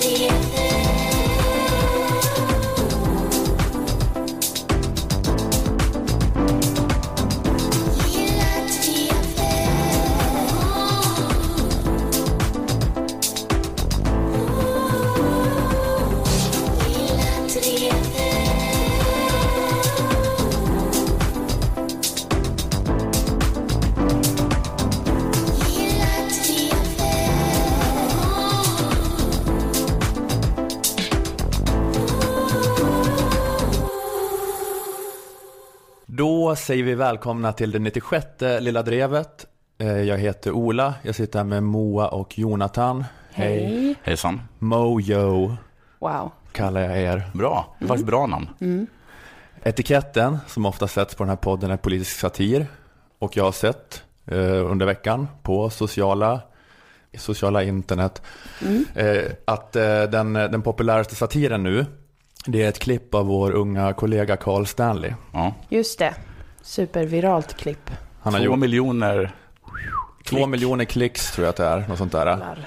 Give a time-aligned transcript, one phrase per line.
[0.00, 0.49] the end.
[36.50, 38.26] Då säger vi välkomna till det 96
[38.60, 39.46] Lilla Drevet.
[39.78, 43.04] Eh, Jag heter Ola, jag sitter här med Moa och Jonathan.
[43.32, 43.94] Hej.
[44.02, 44.40] Hejsan.
[44.58, 45.56] Mojo
[45.98, 46.30] Wow.
[46.52, 47.30] kallar jag er.
[47.34, 47.76] Bra.
[47.78, 48.48] Det var faktiskt bra namn.
[49.62, 52.66] Etiketten som ofta sätts på den här podden är politisk satir.
[53.18, 56.40] Och jag har sett eh, under veckan på sociala,
[57.18, 58.22] sociala internet
[58.94, 61.86] eh, att eh, den, den populäraste satiren nu
[62.46, 65.12] det är ett klipp av vår unga kollega Carl Stanley.
[65.32, 65.54] Ja.
[65.68, 66.14] Just det.
[66.62, 67.90] Superviralt klipp.
[68.22, 69.32] Han har Två gjort miljoner.
[70.24, 70.48] två klick.
[70.48, 72.58] miljoner klicks tror jag att det är, något sånt där.Lar.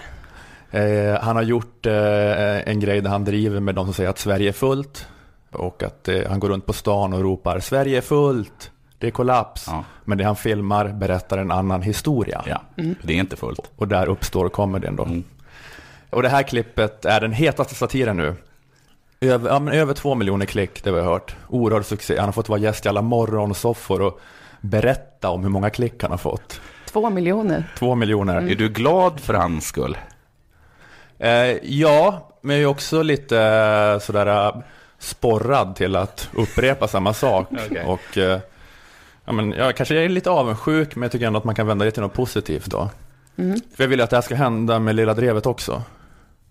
[0.71, 4.19] Eh, han har gjort eh, en grej där han driver med de som säger att
[4.19, 5.07] Sverige är fullt.
[5.51, 9.11] Och att eh, han går runt på stan och ropar Sverige är fullt, det är
[9.11, 9.65] kollaps.
[9.67, 9.83] Ja.
[10.05, 12.43] Men det han filmar berättar en annan historia.
[12.45, 13.71] Ja, det är inte fullt.
[13.75, 15.03] Och där uppstår comedyn då.
[15.03, 15.23] Mm.
[16.09, 18.35] Och det här klippet är den hetaste satiren nu.
[19.23, 21.35] Över, ja, men över två miljoner klick, det har jag hört.
[21.49, 22.17] Oerhörd succé.
[22.17, 24.19] Han har fått vara gäst i alla morgonsoffor och
[24.61, 26.61] berätta om hur många klick han har fått.
[26.85, 27.73] Två miljoner.
[27.77, 28.35] Två miljoner.
[28.35, 29.97] Är du glad för hans skull?
[31.19, 34.61] Eh, ja, men jag är också lite eh, sådär eh,
[34.99, 37.47] sporrad till att upprepa samma sak.
[37.67, 37.85] Okej.
[37.85, 38.39] Och eh,
[39.25, 41.85] ja, men jag kanske är lite avundsjuk, men jag tycker ändå att man kan vända
[41.85, 42.89] det till något positivt då.
[43.35, 43.59] Mm.
[43.75, 45.83] För jag vill att det här ska hända med Lilla Drevet också.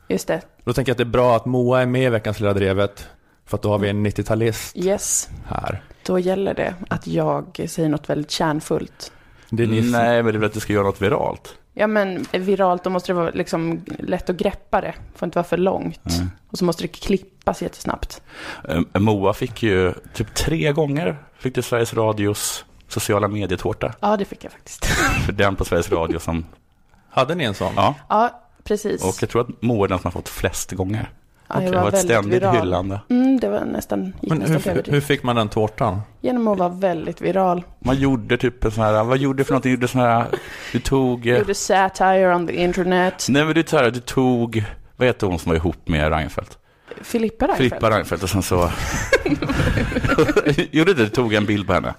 [0.08, 0.41] Just det.
[0.64, 3.08] Då tänker jag att det är bra att Moa är med i veckans Lilla Drevet.
[3.47, 5.29] För att då har vi en 90-talist Yes.
[5.46, 5.83] här.
[6.07, 9.12] Då gäller det att jag säger något väldigt kärnfullt.
[9.51, 11.55] Det är ni Nej, men det är väl att du ska göra något viralt.
[11.74, 14.95] Ja, men viralt, då måste det vara liksom lätt att greppa det.
[15.14, 16.07] Får inte vara för långt.
[16.17, 16.30] Mm.
[16.51, 18.23] Och så måste det klippas jättesnabbt.
[18.68, 23.92] Eh, Moa fick ju typ tre gånger fick du Sveriges Radios sociala medietårta.
[24.01, 24.85] Ja, det fick jag faktiskt.
[25.27, 26.45] För den på Sveriges Radio som,
[27.11, 27.73] Hade ni en sån?
[27.77, 27.95] ja.
[28.08, 29.05] Ja, precis.
[29.05, 31.11] Och jag tror att Moa är den som har fått flest gånger.
[31.48, 32.56] ja, jag det var ett väldigt ständigt viral.
[32.56, 33.00] hyllande.
[33.11, 36.00] Mm, det var nästan, gick Men nästan hur, hur fick man den tårtan?
[36.20, 37.62] Genom att vara väldigt viral.
[37.78, 39.70] Man gjorde typ en sån här, vad gjorde du för någonting?
[39.70, 40.27] Du gjorde sån här,
[40.73, 41.27] du tog...
[41.27, 43.27] eh, Gjorde satire on the internet.
[43.28, 44.64] Nej men det är så här, du tog,
[44.96, 46.58] vad heter hon som var ihop med Reinfeldt?
[47.02, 47.58] Filippa Reinfeldt.
[47.70, 48.70] Filippa Reinfeldt och sen så...
[50.70, 51.94] Gjorde det, du tog en bild på henne.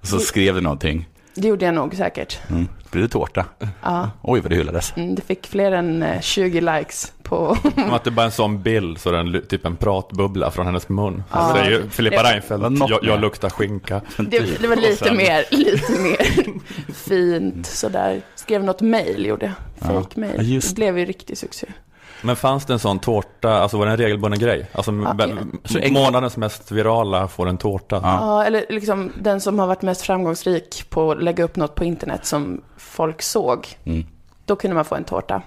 [0.00, 1.08] Och så skrev du någonting.
[1.36, 2.38] Det gjorde jag nog säkert.
[2.50, 2.68] Mm.
[2.90, 3.44] Blev det tårta?
[3.82, 4.92] Ja, Oj vad det hyllades.
[4.96, 7.56] mm, det fick fler än eh, 20 likes på...
[7.76, 11.22] Att det bara är en sån bild, så den typ en pratbubbla från hennes mun.
[11.30, 11.36] Ja.
[11.38, 14.00] Alltså, det är ju Filippa Reinfeldt, jag, jag luktar skinka.
[14.16, 16.46] Det, det var lite sen- mer, lite mer
[16.92, 18.20] fint sådär.
[18.34, 19.54] Skrev något mail gjorde jag.
[19.94, 20.02] Ja.
[20.02, 20.32] Fake mail.
[20.36, 21.66] Ja, just Det blev ju riktig succé.
[22.22, 24.66] Men fanns det en sån tårta, alltså var det en regelbunden grej?
[24.72, 28.00] Alltså en- månadens mest virala får en tårta.
[28.02, 28.18] Ja.
[28.20, 31.84] Ja, eller liksom den som har varit mest framgångsrik på att lägga upp något på
[31.84, 33.68] internet som folk såg.
[33.84, 34.04] Mm.
[34.44, 35.42] Då kunde man få en tårta.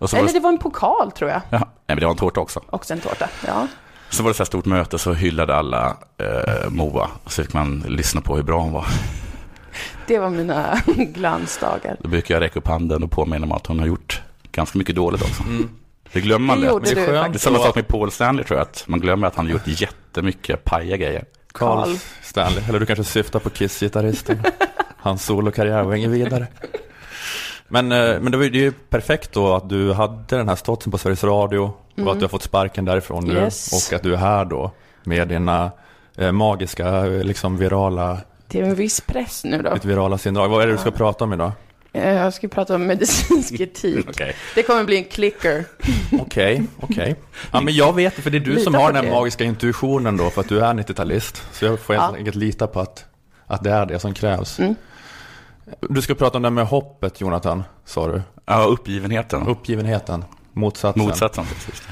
[0.00, 1.40] Eller det, det var en pokal tror jag.
[1.50, 2.60] ja, nej, men det var en tårta också.
[2.70, 3.28] Också en tårta.
[3.46, 3.66] Ja.
[4.10, 7.08] Så var det så här stort möte så hyllade alla eh, Moa.
[7.26, 8.86] Så fick man lyssna på hur bra hon var.
[10.06, 11.96] Det var mina glansdagar.
[12.00, 14.96] Då brukar jag räcka upp handen och påminna om att hon har gjort ganska mycket
[14.96, 15.42] dåligt också.
[15.42, 15.68] Mm.
[16.12, 16.84] Det glömmer man Det lätt.
[16.84, 17.32] det är du skönt.
[17.32, 19.52] Det är samma sak med Paul Stanley tror jag, att man glömmer att han har
[19.52, 21.24] gjort jättemycket paja grejer.
[21.52, 21.96] Carl Carl.
[22.22, 24.38] Stanley, eller du kanske syftar på Kiss-gitarristen.
[24.96, 26.46] Hans solokarriär var ingen vidare.
[27.68, 30.48] Men, eh, men det var ju det är ju perfekt då att du hade den
[30.48, 31.72] här statusen på Sveriges Radio
[32.04, 33.44] och att du har fått sparken därifrån nu Mm.
[33.44, 33.88] Yes.
[33.90, 34.70] och att du är här då
[35.04, 35.70] med dina
[36.18, 38.18] eh, magiska, eh, liksom virala,
[38.48, 39.74] Det är en viss press nu då.
[39.74, 40.48] ditt virala sinnelag.
[40.48, 41.52] Vad är det du ska prata om idag?
[41.92, 44.06] Eh, Jag ska prata om medicinsk etik.
[44.10, 44.36] Okej.
[44.54, 45.64] Det kommer bli en klicker.
[46.20, 47.16] Okej, okej.
[47.52, 50.16] Ja, men jag vet för det är du Lita som har den här magiska intuitionen
[50.16, 51.42] då, för att du är 90-talist.
[51.52, 52.02] Så jag får Ja.
[52.02, 53.04] helt enkelt lita på att,
[53.46, 54.58] att det är det som krävs.
[54.58, 54.74] Mm.
[55.80, 58.22] Du ska prata om det här med hoppet, Jonathan, sa du.
[58.46, 59.46] Ja, uppgivenheten.
[59.46, 61.02] Uppgivenheten, motsatsen.
[61.02, 61.44] Motsatsen.
[61.44, 61.82] Precis.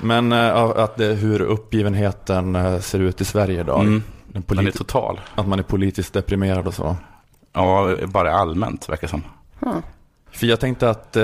[0.00, 3.80] Men äh, att det, hur uppgivenheten äh, ser ut i Sverige idag.
[3.80, 4.02] Mm.
[4.26, 5.20] Den Den är politi- total.
[5.34, 6.96] att man är politiskt deprimerad och så.
[7.52, 9.22] Ja, bara allmänt verkar som.
[9.60, 9.82] Hmm.
[10.30, 11.22] För jag tänkte att eh,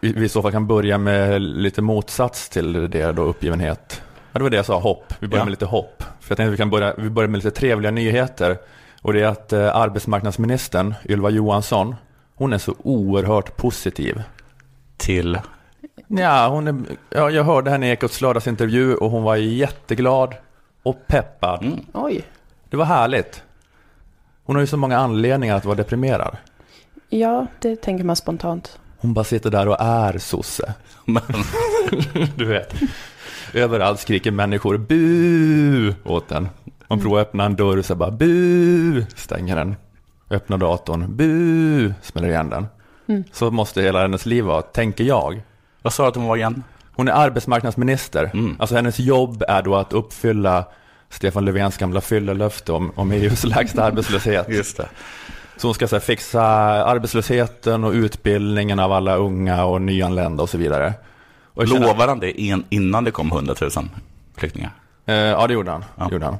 [0.00, 4.02] vi i så fall kan börja med lite motsats till det då, uppgivenhet.
[4.32, 5.14] Ja, det var det jag sa, hopp.
[5.20, 5.44] Vi börjar Ja.
[5.44, 6.02] med lite hopp.
[6.20, 8.58] För jag tänkte att vi kan börja, vi börjar med lite trevliga nyheter.
[9.02, 11.94] Och det är att eh, arbetsmarknadsministern, Ylva Johansson,
[12.34, 14.22] hon är så oerhört positiv.
[14.96, 15.38] Till
[16.06, 16.76] Ja, hon är,
[17.10, 20.34] ja, jag hörde henne i Ekots lördagsintervju och hon var jätteglad
[20.82, 21.62] och peppad.
[21.62, 21.78] Mm.
[21.92, 22.24] Oj.
[22.70, 23.42] Det var härligt.
[24.48, 26.36] Hon har ju så många anledningar att vara deprimerad.
[27.08, 28.78] Ja, det tänker man spontant.
[28.98, 30.74] Hon bara sitter där och är sosse.
[31.04, 31.22] Men,
[32.36, 32.74] Du vet.
[33.54, 36.48] Överallt skriker människor bu åt den.
[36.88, 39.76] Man provar att öppna en dörr så bara bu, stänger den.
[40.30, 42.66] Öppnar datorn, bu, smäller igen den.
[43.08, 43.24] Mm.
[43.32, 45.42] Så måste hela hennes liv vara, tänker jag.
[45.82, 46.62] vad sa du att hon var igen?
[46.94, 48.30] Hon är arbetsmarknadsminister.
[48.34, 48.56] Mm.
[48.58, 50.64] Alltså hennes jobb är då att uppfylla
[51.10, 54.48] Stefan Löfvens gamla fyllelöfte om, om EUs lägsta arbetslöshet.
[54.48, 54.88] Just det.
[55.56, 56.42] Så hon ska så här, fixa
[56.84, 60.94] arbetslösheten och utbildningen av alla unga och nyanlända och så vidare.
[61.44, 63.70] Och jag känner- han det in, innan det kom 100 000
[64.36, 64.70] flyktingar?
[65.06, 65.84] Eh, ja, det gjorde han.
[65.96, 66.08] Ja.
[66.12, 66.36] Gjorde han.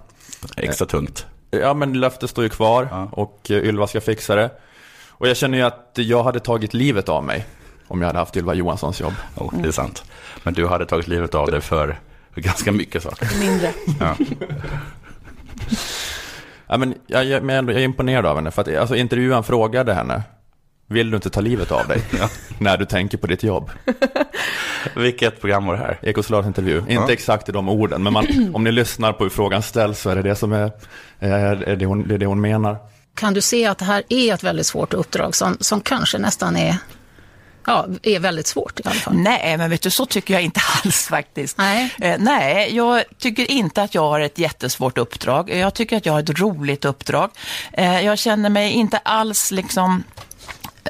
[0.57, 1.27] Extra tungt.
[1.51, 3.09] Ja, men löftet står ju kvar Ja.
[3.13, 4.51] och eh, Ylva ska fixa det.
[5.09, 7.47] Och jag känner ju att jag hade tagit livet av mig
[7.89, 9.13] om jag hade haft Ylva Johanssons jobb.
[9.37, 10.05] Oh, det är sant.
[10.43, 11.99] Men du hade tagit livet av dig för
[12.41, 13.29] ganska mycket saker.
[13.41, 13.73] Mindre.
[14.01, 14.17] Ja.
[16.67, 19.95] Ja, men jag, jag, men jag är imponerad av henne, för att alltså, intervjuaren frågade
[19.95, 20.23] henne,
[20.87, 22.29] vill du inte ta livet av dig Ja.
[22.59, 23.71] när du tänker på ditt jobb?
[24.97, 25.99] Vilket program var det här?
[26.03, 27.11] Ekots intervju, inte Ja.
[27.13, 30.17] exakt i de orden, men man, om ni lyssnar på hur frågan ställs så är
[30.17, 30.73] det det som är,
[31.19, 32.77] är, är, det, hon, det, är det hon menar.
[33.15, 36.57] Kan du se att det här är ett väldigt svårt uppdrag som, som kanske nästan
[36.57, 36.77] är,
[37.69, 39.15] ja, är väldigt svårt i alla fall?
[39.15, 41.59] Nej, men vet du, så tycker jag inte alls faktiskt.
[41.59, 41.95] Nej.
[42.01, 45.51] Eh, nej, jag tycker inte att jag har ett jättesvårt uppdrag.
[45.51, 47.31] Jag tycker att jag har ett roligt uppdrag.
[47.73, 50.05] Eh, jag känner mig inte alls liksom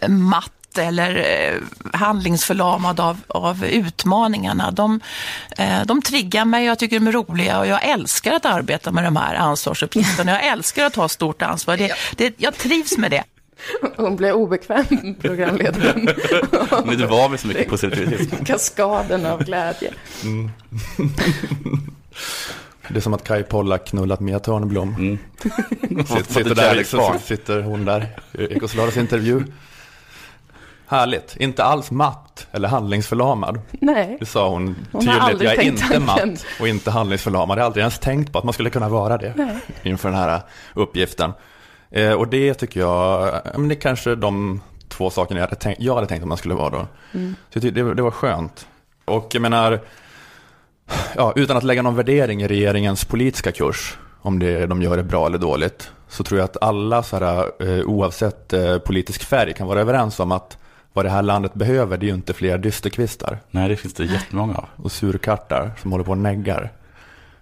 [0.02, 1.60] eh, matt eller eh,
[1.98, 4.70] handlingsförlamad av, av utmaningarna.
[4.70, 5.00] De,
[5.58, 9.04] eh, de triggar mig, jag tycker de är roliga och jag älskar att arbeta med
[9.04, 10.32] de här ansvarsuppgifterna.
[10.32, 11.76] Jag älskar att ha stort ansvar.
[11.76, 13.24] Det, det, jag trivs med det.
[13.96, 16.08] Hon blev obekväm, programledaren.
[16.86, 18.46] Men det var väl så mycket positivitet.
[18.46, 19.92] Kaskaden av glädje.
[22.88, 24.94] Det är som att Kai Pollak knullat Mia Törnblom.
[24.98, 25.18] Mm.
[26.06, 29.42] Sitter, sitter, där, så sitter hon där i Ekos intervju.
[30.86, 33.60] Härligt, inte alls matt eller handlingsförlamad.
[33.70, 34.16] Nej.
[34.20, 36.04] Det sa hon Hon har tydligt, aldrig jag är inte tanken.
[36.04, 37.58] matt och inte handlingsförlamad.
[37.58, 39.56] Jag har aldrig ens tänkt på att man skulle kunna vara det Nej.
[39.82, 40.40] inför den här
[40.74, 41.32] uppgiften.
[41.90, 45.60] Eh, och det tycker jag, ja, men det är kanske de två sakerna jag hade
[45.60, 46.86] tänkt, jag hade tänkt att man skulle vara då.
[47.14, 47.34] Mm.
[47.50, 48.66] Så jag tyckte det, det var skönt.
[49.04, 49.80] Och jag menar,
[51.16, 55.02] ja, utan att lägga någon värdering i regeringens politiska kurs, om det, de gör det
[55.02, 59.54] bra eller dåligt, så tror jag att alla, så här, eh, oavsett eh, politisk färg,
[59.54, 60.58] kan vara överens om att
[60.92, 64.04] vad det här landet behöver, det är ju inte fler dysterkvistar Nej, det finns det
[64.04, 64.68] jättemånga av.
[64.76, 66.72] och surkartar som håller på och neggar.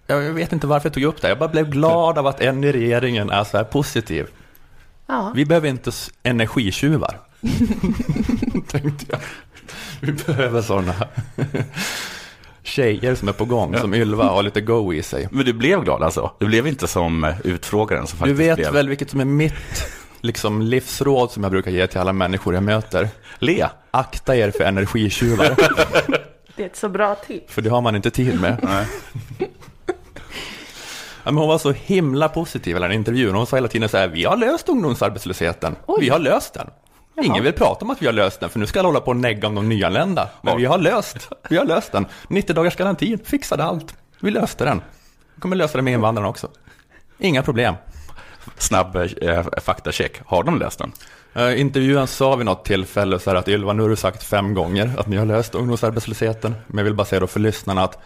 [0.07, 2.63] Jag vet inte varför jag tog upp det, jag bara blev glad av att en
[2.63, 4.27] i regeringen är så här positiv.
[5.07, 5.31] Ja.
[5.35, 5.91] Vi behöver inte
[6.23, 7.19] energitjuvar,
[8.67, 9.19] tänkte jag.
[10.01, 10.93] Vi behöver sådana
[12.63, 15.27] tjejer som är på gång, som Ylva har lite go i sig.
[15.31, 16.31] Men du blev glad alltså?
[16.39, 18.73] Du blev inte som eh, utfrågaren som Du faktiskt vet blev...
[18.73, 19.85] väl vilket som är mitt
[20.21, 23.09] liksom, livsråd som jag brukar ge till alla människor jag möter?
[23.39, 23.67] Le.
[23.91, 25.55] Akta er för energitjuvar,
[26.55, 27.53] Det är ett så bra tips.
[27.53, 28.57] för det har man inte tid med.
[28.63, 28.85] Nej.
[31.27, 33.35] Ja, men hon var så himla positiv i den intervjun.
[33.35, 35.75] Hon sa hela tiden så här, vi har löst ungdomsarbetslösheten.
[35.99, 36.69] Vi har löst den.
[37.23, 39.11] Ingen vill prata om att vi har löst den, för nu ska alla hålla på
[39.11, 40.29] och negga om de nyanlända.
[40.41, 40.57] Men Ja.
[40.57, 42.05] vi har löst, vi har löst den.
[42.27, 43.95] 90 dagars garantin, fixade allt.
[44.19, 44.81] Vi löste den.
[45.35, 46.47] Vi kommer lösa det med invandrarna också.
[47.19, 47.75] Inga problem.
[48.57, 50.21] Snabb eh, faktacheck.
[50.25, 50.91] Har de läst den?
[51.37, 54.53] Uh, intervjun sa vid något tillfälle så här att Ylva, nu har du sagt fem
[54.53, 56.55] gånger att ni har löst ungdomsarbetslösheten.
[56.67, 57.99] Men jag vill bara säga då för lyssnarna att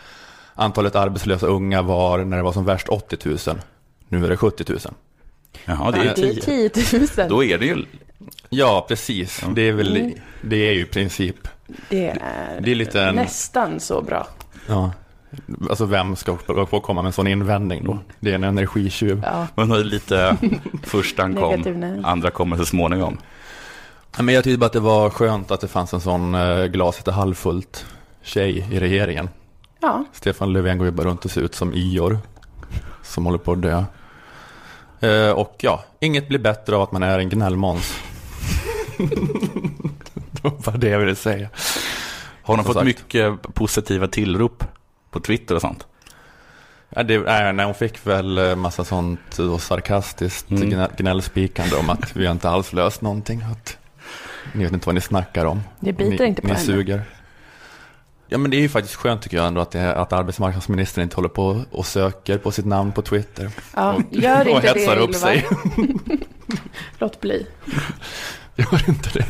[0.62, 3.38] antalet arbetslösa unga var, när det var som värst, 80 000.
[4.08, 4.80] Nu är det 70 000.
[5.66, 6.70] Jaha, det är Det är tio.
[6.70, 7.30] 10 000.
[7.30, 7.86] Då är det ju...
[8.50, 9.44] Ja, precis.
[9.56, 11.48] Det är väl, det är ju i princip.
[11.90, 14.28] Det är, Det är lite en- nästan så bra.
[14.68, 14.92] Ja.
[15.70, 16.38] Alltså vem ska
[16.70, 18.00] få komma med en sån invändning då?
[18.20, 19.22] Det är en energitjuv.
[19.26, 19.48] Ja.
[19.56, 20.38] Man har lite...
[21.18, 23.18] Han Negativ kom, andra kommer så småningom.
[24.18, 26.66] Ja, Men jag tyckte bara att det var skönt att det fanns en sån eh,
[26.66, 27.86] glaset är halvfullt
[28.22, 29.30] tjej i regeringen.
[29.82, 32.20] Ja, Stefan Löfven går ju bara runt och ser ut som Ior.
[33.04, 33.84] Som håller på att dö.
[35.00, 37.94] Eh, och ja, inget blir bättre av att man är en gnällmåns.
[40.32, 41.50] det var det jag ville säga.
[42.44, 42.86] Har de Som fått sagt.
[42.86, 44.64] mycket positiva tillrop
[45.12, 45.88] på Twitter och sånt?
[46.90, 50.70] Ja, det, nej, nej, hon fick väl eh, massa sånt då, sarkastiskt Mm.
[50.70, 53.42] gnä- gnällspikande om att vi har inte alls löst någonting.
[53.52, 53.78] Att
[54.54, 55.62] ni vet inte vad ni snackar om.
[55.80, 56.66] det biter ni, inte på Ni henne.
[56.66, 57.04] suger.
[58.34, 61.16] Ja men det är ju faktiskt skönt tycker jag ändå att, det, att arbetsmarknadsministern inte
[61.16, 63.50] håller på och söker på sitt namn på Twitter.
[63.76, 65.20] Ja, och, gör och inte det, hetsar upp Ylva.
[65.20, 65.48] sig.
[67.00, 67.48] Låt bli.
[68.56, 69.26] Gör inte det.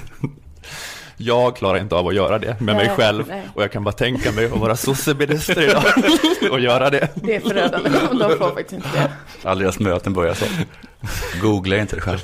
[1.18, 3.26] Jag klarar inte av att göra det med mig Nej, själv.
[3.28, 3.48] nej.
[3.56, 5.84] Och jag kan bara tänka mig att vara sosseminister idag
[6.52, 7.10] och göra det.
[7.16, 7.90] Det är förödande.
[7.90, 9.12] De får faktiskt inte det.
[9.50, 10.46] Alla deras möten börjar så.
[11.42, 12.20] Googla inte det själv.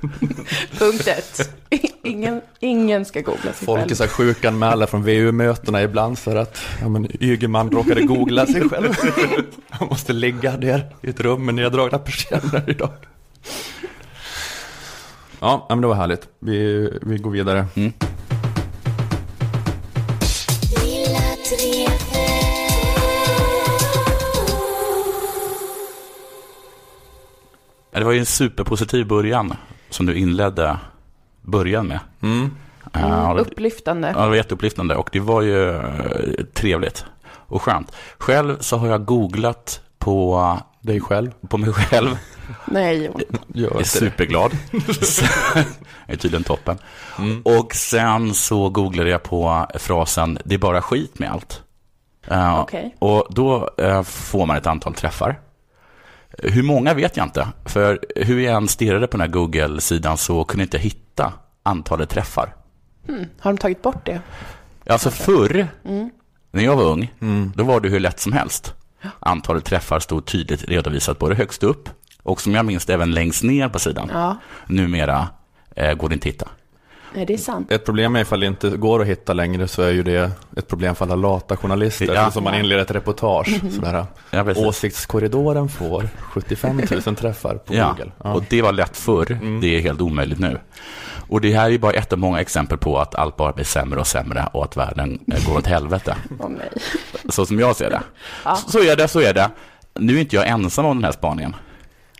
[0.78, 1.56] Punkt ett.
[2.02, 3.94] Ingen, ingen ska googla sig Folk är själv.
[3.94, 8.94] så här sjukanmälda från VU-mötena ibland för att ja, men, Ygeman råkade googla sig själv.
[9.70, 12.90] Han måste ligga där i ett rum med neddragna persienner idag.
[15.40, 16.28] Ja, men det var härligt.
[16.38, 17.66] Vi, vi går vidare.
[17.74, 18.00] Villa
[27.92, 29.54] Det var ju en superpositiv början
[29.90, 30.78] som du inledde
[31.42, 31.98] början med.
[32.22, 32.50] Mm.
[32.92, 34.12] Det- Upplyftande.
[34.16, 37.92] Ja, det var jätteupplyftande och det var ju eh, trevligt och skönt.
[38.18, 41.30] Själv så har jag googlat på, Dig själv.
[41.48, 42.18] på mig själv.
[42.64, 43.20] Nej, Jon.
[43.54, 44.52] Jag är superglad.
[44.70, 45.64] jag
[46.06, 46.78] är tydligen toppen.
[47.44, 51.62] Och sen så googlade jag på frasen det är bara skit med allt.
[52.26, 52.96] Eh, Okej.
[52.98, 53.70] Och då
[54.04, 55.40] får man ett antal träffar.
[56.42, 57.48] Hur många vet jag inte.
[57.64, 61.32] För hur jag än stirrade på den här Google-sidan så kunde jag inte hitta
[61.62, 62.54] antalet träffar.
[63.40, 64.20] Har de tagit bort det?
[64.86, 65.68] Alltså förr,
[66.50, 67.12] när jag var ung,
[67.54, 68.74] då var det hur lätt som helst.
[69.20, 71.88] Antalet träffar stod tydligt redovisat både högst upp
[72.22, 74.10] och som jag minns även längst ner på sidan.
[74.12, 74.36] Ja.
[74.66, 75.28] Numera
[75.76, 76.48] eh, går det inte att hitta.
[77.14, 77.72] Nej, det är sant.
[77.72, 80.68] Ett problem är ifall det inte går att hitta längre så är ju det ett
[80.68, 82.14] problem för alla lata journalister.
[82.14, 82.30] Ja.
[82.30, 83.60] Som man inleder ett reportage.
[83.74, 84.06] Sådär.
[84.30, 84.64] Ja, precis.
[84.64, 88.12] Åsiktskorridoren får 75 000 träffar på Ja, Google.
[88.24, 88.32] Ja.
[88.34, 89.38] och det var lätt förr.
[89.60, 90.58] Det är helt omöjligt nu.
[91.28, 94.00] Och det här är bara ett av många exempel på att allt bara blir sämre
[94.00, 96.16] och sämre och att världen eh, går åt helvete.
[96.40, 96.68] Åh nej.
[97.28, 98.02] Så som jag ser det.
[98.68, 99.50] Så är det, så är det.
[99.94, 101.56] Nu är inte jag ensam om den här spaningen.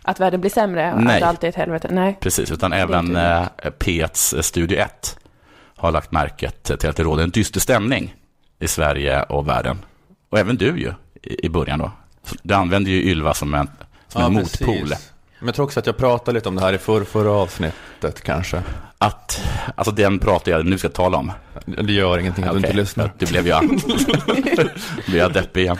[0.03, 1.21] Att världen blir sämre och Nej.
[1.21, 1.87] att allt är ett helvete.
[1.91, 2.17] Nej.
[2.21, 3.47] Precis, utan även eh,
[3.79, 5.19] P1s Studio 1
[5.75, 8.15] har lagt märket till att det råder en dyster stämning
[8.59, 9.77] i Sverige och världen.
[10.29, 11.91] Och även du ju, i i början då.
[12.43, 13.69] Du använder ju Ylva som en,
[14.07, 14.61] som en precis.
[14.61, 14.87] motpol.
[15.39, 18.21] Men jag tror också att jag pratade lite om det här i förr, förra avsnittet
[18.23, 18.61] kanske.
[18.97, 19.41] Att,
[19.75, 21.31] alltså den pratar jag nu ska tala om.
[21.65, 23.11] Det gör ingenting att du Okej, inte lyssnar.
[23.17, 23.61] Det blev jag.
[25.07, 25.77] blev jag deppig igen.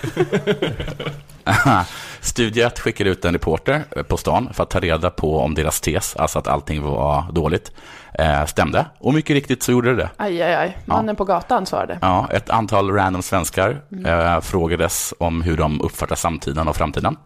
[2.22, 5.82] Studie 1 skickade ut en reporter på stan för att ta reda på om deras
[5.82, 7.72] tes, alltså att allting var dåligt,
[8.14, 8.86] eh, stämde.
[9.00, 10.10] Och mycket riktigt så gjorde det det.
[10.18, 10.78] Aj, aj, aj.
[10.86, 11.98] Mannen på gatan svarade.
[12.02, 17.18] Ja, ett antal random svenskar eh, frågades om hur de uppfattar samtiden och framtiden.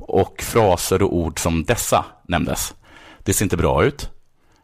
[0.00, 2.74] Och fraser och ord som dessa nämndes.
[3.22, 4.10] Det ser inte bra ut.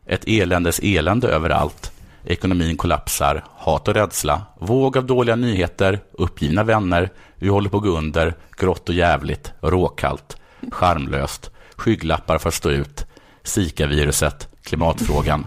[0.06, 1.93] Ett eländes elände överallt.
[2.24, 3.44] Ekonomin kollapsar.
[3.56, 4.42] Hat och rädsla.
[4.60, 6.00] Våg av dåliga nyheter.
[6.12, 7.10] Uppgivna vänner.
[7.36, 8.34] Vi håller på att gå under.
[8.56, 9.52] Grått och jävligt.
[9.60, 10.36] Råkallt.
[10.72, 11.50] Charmlöst.
[11.76, 13.06] Skygglappar för att stå ut.
[13.42, 14.48] Zika-viruset.
[14.62, 15.46] Klimatfrågan.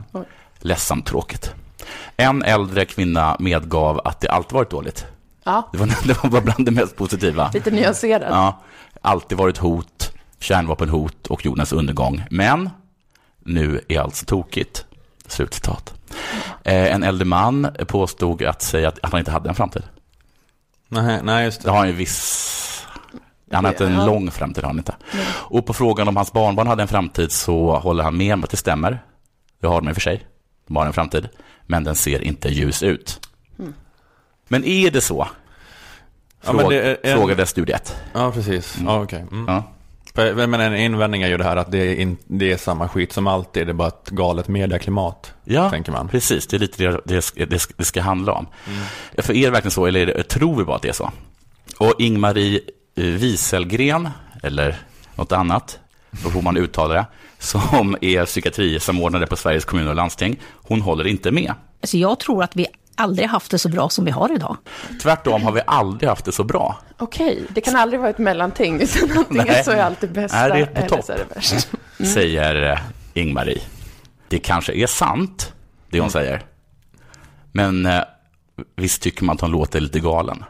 [0.60, 1.54] Ledsamt tråkigt.
[2.18, 5.06] En äldre kvinna medgav att det alltid varit dåligt.
[5.44, 7.52] Ja, Det var, det var bland det mest positiva.
[7.54, 8.28] lite nyanserad.
[8.32, 8.62] Ja,
[9.02, 12.24] alltid varit hot, kärnvapenhot och jordens undergång.
[12.32, 12.70] Men
[13.46, 14.86] nu är allt så tokigt.
[15.28, 15.94] Slutcitat.
[16.64, 19.84] Eh, en äldre man påstod att säga att, att han inte hade en framtid.
[20.90, 21.72] Nej, nej, just Det det.
[21.72, 22.54] har han ju viss...
[23.52, 24.06] Han har inte en Ja.
[24.06, 24.96] lång framtid, har han inte.
[25.30, 28.50] Och på frågan om hans barnbarn hade en framtid så håller han med om att
[28.50, 29.04] det stämmer.
[29.62, 30.28] Det har de i och för sig.
[30.68, 31.30] De har en framtid.
[31.66, 33.28] Men den ser inte ljus ut.
[34.48, 35.28] Men är det så?
[36.46, 37.96] Ja, men det är en- Frågade studie 1.
[38.14, 38.78] Ja, precis.
[38.86, 39.26] Ja, okej.
[39.32, 39.46] Mm.
[39.48, 39.64] Ja.
[40.18, 42.90] För- Men en invändning är ju det här att det är, in, det är samma
[42.90, 43.68] skit som alltid.
[43.68, 46.08] Det är bara ett galet medieklimat, Ja, tänker man.
[46.10, 46.48] precis.
[46.48, 48.48] Det är lite det det, ska- det, det ska handla om.
[49.18, 51.12] För är det verkligen så, eller är det, tror vi bara att det är så?
[51.78, 52.60] Och Ingmarie
[52.98, 54.10] eh, Wieselgren,
[54.44, 54.76] eller
[55.16, 55.80] något annat,
[56.24, 57.06] på hur man uttalar det,
[57.40, 61.54] som är psykiatrisamordnare på Sveriges kommuner och landsting, hon håller inte med.
[61.82, 64.58] Alltså jag tror att vi aldrig haft det så bra som vi har idag.
[65.02, 66.78] Tvärtom har vi aldrig haft det så bra.
[66.98, 68.82] Okej, det kan aldrig vara ett mellanting.
[68.82, 69.64] Utan antingen Nej.
[69.64, 71.06] så är allt det bästa Nej, det är på eller topp.
[71.06, 71.70] så är det värst.
[72.14, 72.80] säger eh,
[73.14, 73.62] Ingmarie.
[74.28, 75.54] Det kanske är sant,
[75.90, 76.42] det hon säger.
[77.52, 78.02] Men eh,
[78.76, 80.44] visst tycker man att hon låter lite galen.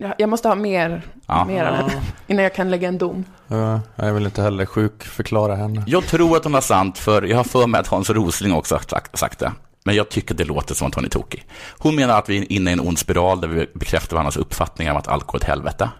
[0.00, 1.44] Jag, jag måste ha mer, Ja.
[1.44, 1.92] mer av henne
[2.26, 3.24] innan jag kan lägga en dom.
[3.48, 5.84] Ja, Jag vill inte heller sjukförklara henne.
[5.86, 8.74] Jag tror att hon har sant, för jag har för mig att Hans Rosling också
[8.74, 9.52] har sagt det.
[9.88, 11.46] Men jag tycker det låter som att hon är tokig.
[11.78, 14.92] Hon menar att vi är inne i en ond spiral där vi bekräftar varandras uppfattningar
[14.92, 15.90] om att allt går åt helvete.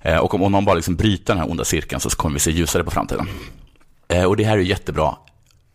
[0.00, 2.50] Eh, Och om någon bara liksom bryter den här onda cirkeln så kommer vi se
[2.50, 3.28] ljusare på framtiden.
[4.08, 5.16] Eh, Och det här är jättebra,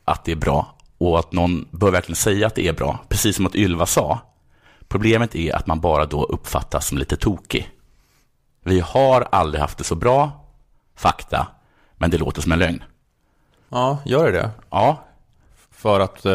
[0.06, 0.76] att det är bra.
[0.98, 3.00] Och att någon bör verkligen säga att det är bra.
[3.10, 4.20] Precis som att Ylva sa.
[4.88, 7.70] Problemet är att man bara då uppfattas som lite tokig.
[8.64, 10.46] Vi har aldrig haft det så bra,
[10.96, 11.48] fakta,
[11.98, 12.84] men det låter som en lögn.
[13.70, 14.50] Ja, gör det det?
[14.70, 15.04] Ja,
[15.78, 16.32] För att, eh,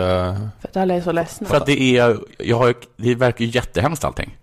[0.61, 1.49] För att alla är så ledsna.
[1.49, 4.39] För att det är, jag har, det verkar ju jättehemskt allting.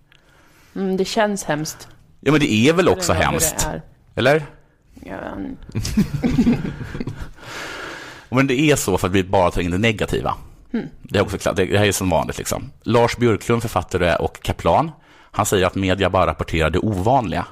[0.75, 1.87] Mm, det känns hemskt.
[2.19, 3.59] Ja, men det är väl också hemskt?
[3.59, 3.81] det är.
[4.15, 4.45] Eller?
[5.05, 5.57] Ja, mm.
[8.29, 10.35] Men det är så för att vi bara tar in det negativa.
[11.01, 12.71] Det är också klart, det här är som vanligt liksom.
[12.83, 14.91] Lars Björklund, författare och kaplan,
[15.31, 17.45] han säger att media bara rapporterar det ovanliga.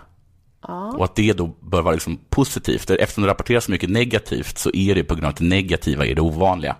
[0.97, 2.89] Och att det då bör vara liksom positivt.
[2.89, 6.05] Eftersom det rapporteras så mycket negativt så är det på grund av att det negativa
[6.05, 6.75] är det ovanliga.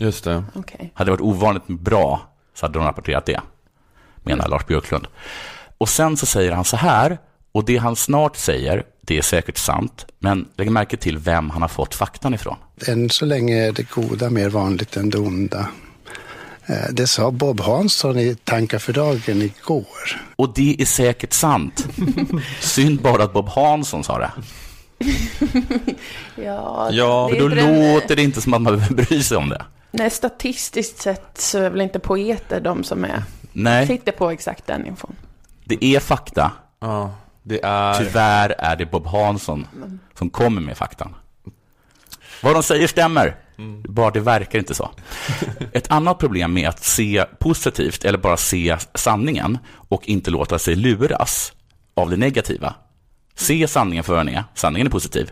[0.00, 0.44] Just det.
[0.54, 0.92] Okej.
[0.94, 2.20] Hade det varit ovanligt bra
[2.54, 3.40] så hade de rapporterat det,
[4.24, 5.06] menar Lars Björklund.
[5.78, 7.18] Och sen så säger han så här,
[7.52, 11.62] och det han snart säger, det är säkert sant, men lägg märke till vem han
[11.62, 12.56] har fått faktan ifrån.
[12.86, 15.68] Än så länge är det goda mer vanligt än det onda.
[16.66, 19.86] Eh, Det sa Bob Hansson i Tankar för dagen igår.
[20.36, 21.88] Och det är säkert sant.
[22.60, 24.30] Synd bara att Bob Hansson sa det.
[26.36, 29.36] Ja, Ja, det För då den- låter det inte som att man behöver bry sig
[29.36, 29.62] om det.
[29.90, 34.66] Nej, statistiskt sett så är väl inte poeter de som är, Nej, sitter på exakt
[34.66, 35.16] den infon.
[35.64, 36.52] det är fakta.
[36.80, 37.94] Ja, det är...
[37.94, 39.66] Tyvärr är det Bob Hansson
[40.18, 41.14] som kommer med faktan.
[42.42, 43.36] Vad de säger stämmer,
[43.88, 44.90] bara det verkar inte så.
[45.72, 50.74] Ett annat problem med att se positivt eller bara se sanningen och inte låta sig
[50.74, 51.52] luras
[51.94, 52.74] av det negativa.
[53.34, 55.30] Se sanningen för vad den är, sanningen är positiv,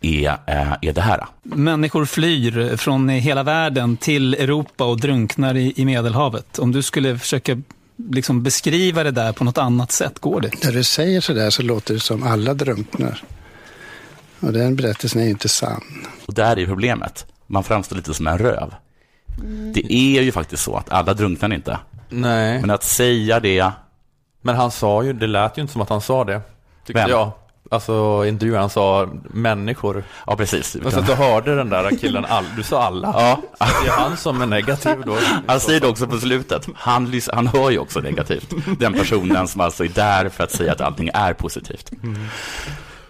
[0.00, 1.26] är, eh, är det här.
[1.42, 6.58] Människor flyr från hela världen till Europa och drunknar i, i Medelhavet.
[6.58, 7.62] Om du skulle försöka
[8.10, 10.64] liksom beskriva det där på något annat sätt, går det?
[10.64, 13.22] När du säger så där så låter det som alla drunknar.
[14.40, 15.82] Och den berättelsen är ju inte sann.
[16.26, 17.26] Och där är problemet.
[17.46, 18.74] Man framstår lite som en röv.
[19.74, 21.78] Det är ju faktiskt så att alla drunknar inte.
[22.08, 23.70] Nej, Men att säga det,
[24.42, 26.40] men han sa ju, det lät ju inte som att han sa det.
[26.86, 27.10] Tyckte Vem?
[27.10, 27.32] jag.
[27.70, 30.04] Alltså intervjun, han sa människor.
[30.26, 30.76] ja precis.
[30.82, 33.08] Men så att du hörde den där killen, all, du sa alla.
[33.14, 33.40] Ja,
[33.82, 35.16] Det är han som är negativ då.
[35.46, 36.66] han säger det också på slutet.
[36.74, 38.50] Han, lys- han hör ju också negativt.
[38.78, 41.90] Den personen som alltså är där för att säga att allting är positivt.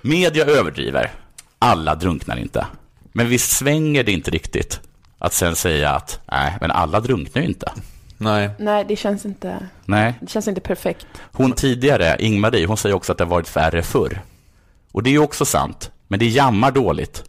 [0.03, 1.11] Media överdriver.
[1.59, 2.67] Alla drunknar inte.
[3.13, 4.81] Men visst svänger det inte riktigt
[5.19, 7.73] att sen säga att nej, men alla drunknar ju inte.
[8.19, 11.07] Nej, Nej, det känns inte, Nej, det känns inte perfekt.
[11.33, 14.21] hon tidigare, Ingmarie, hon säger också att det har varit färre förr.
[14.92, 17.24] Och det är också sant, men det jammar dåligt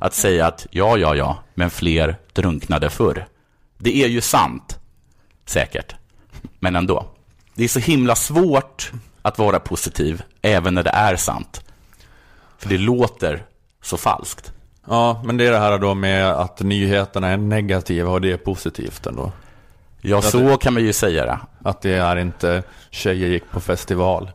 [0.00, 3.26] att säga att ja, ja, ja, men fler drunknade förr.
[3.78, 4.78] Det är ju sant,
[5.46, 5.94] säkert,
[6.60, 7.06] men ändå.
[7.54, 8.92] Det är så himla svårt
[9.22, 11.64] att vara positiv även när det är sant.
[12.58, 13.44] För det låter
[13.82, 14.52] så falskt.
[14.88, 18.36] ja, men det är det här då med att nyheterna är negativa och det är
[18.36, 19.32] positivt ändå.
[20.00, 21.38] Ja, så kan man ju säga det.
[21.64, 24.30] Att det är inte tjejer gick på festival.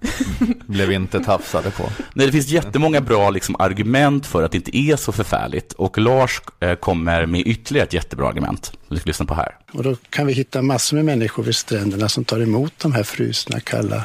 [0.66, 1.90] Blev inte tafsade på.
[2.14, 5.72] Nej, det finns jättemånga bra liksom, argument för att det inte är så förfärligt.
[5.72, 8.64] Och Lars eh, kommer med ytterligare ett jättebra argument.
[8.64, 9.56] som Vi ska lyssna på här.
[9.72, 13.02] Och då kan vi hitta massor med människor vid stränderna som tar emot de här
[13.02, 14.04] frusna, kalla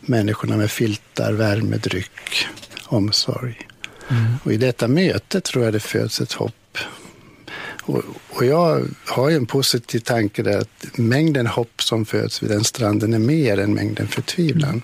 [0.00, 2.46] människorna med filtar, värme, dryck,
[2.86, 3.58] omsorg.
[4.44, 6.78] Och i detta möte tror jag det föds ett hopp.
[7.82, 12.50] Och, och jag har ju en positiv tanke där att mängden hopp som föds vid
[12.50, 14.82] den stranden är mer än mängden förtvivlan.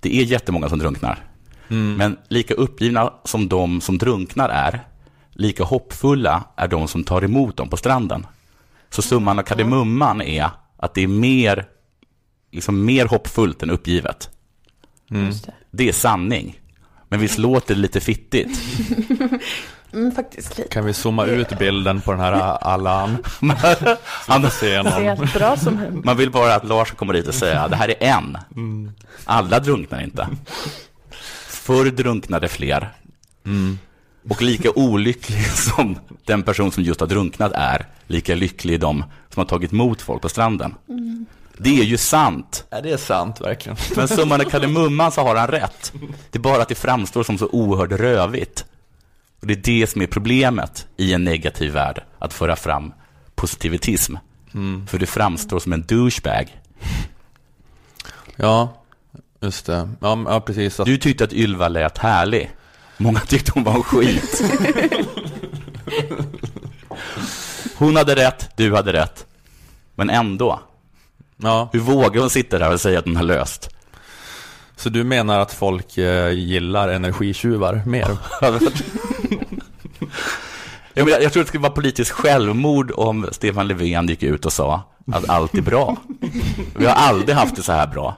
[0.00, 1.24] Det är jättemånga som drunknar.
[1.96, 4.80] Men lika uppgivna som de som drunknar är,
[5.32, 8.26] lika hoppfulla är de som tar emot dem på stranden.
[8.90, 11.66] Så summan av kardemumman är att det är mer,
[12.52, 14.30] liksom mer hoppfullt än uppgivet.
[15.10, 15.54] Just det.
[15.70, 16.60] Det är sanning.
[17.08, 18.60] Men visst låter det lite fittigt?
[19.92, 20.70] Mm, faktiskt lite.
[20.70, 22.32] Kan vi zooma ut bilden på den här
[22.64, 23.16] Allan?
[24.26, 24.92] Han, Se någon.
[24.92, 26.02] helt bra som hem.
[26.04, 28.38] man vill bara att Lars kommer dit och säga det här är en.
[29.24, 30.28] Alla drunknar inte.
[31.48, 32.92] Förr drunknade fler.
[34.30, 39.04] Och lika olycklig som den person som just har drunknat är, lika lycklig är de
[39.34, 40.74] som har tagit emot folk på stranden.
[41.58, 42.64] Det är ju sant.
[42.70, 43.78] Ja, det är sant verkligen.
[43.96, 45.92] Men summan av kardemumman så har han rätt.
[46.30, 48.64] Det är bara att det framstår som så oerhört rövigt.
[49.40, 52.92] Och det är det som är problemet i en negativ värld, att föra fram
[53.34, 54.16] positivitism.
[54.86, 56.60] För det framstår som en douchebag.
[58.36, 58.82] Ja,
[59.40, 59.90] just det.
[60.00, 60.80] Ja, ja precis.
[60.80, 62.50] Att, Du tyckte att Ylva lät härlig.
[62.96, 64.42] Många tyckte hon var en skit.
[67.76, 69.26] Hon hade rätt, du hade rätt.
[69.94, 70.60] Men ändå,
[71.36, 71.68] ja.
[71.72, 73.70] hur vågar hon sitta där och säga att hon har löst?
[74.78, 78.16] Så du menar att folk eh, gillar energitjuvar mer?
[80.94, 84.52] Jag, menar, jag tror det skulle vara politiskt självmord om Stefan Löfven gick ut och
[84.52, 85.96] sa att allt är bra.
[86.76, 88.16] Vi har aldrig haft det så här bra.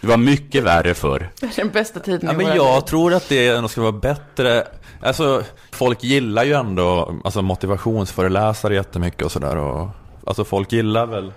[0.00, 1.30] Det var mycket värre förr.
[1.40, 4.64] Det är den bästa tiden Ja, men jag tror att det ändå ska vara bättre.
[5.02, 9.88] Alltså, folk gillar ju ändå alltså, motivationsföreläsare jättemycket och sådär.
[10.26, 11.32] Alltså folk gillar väl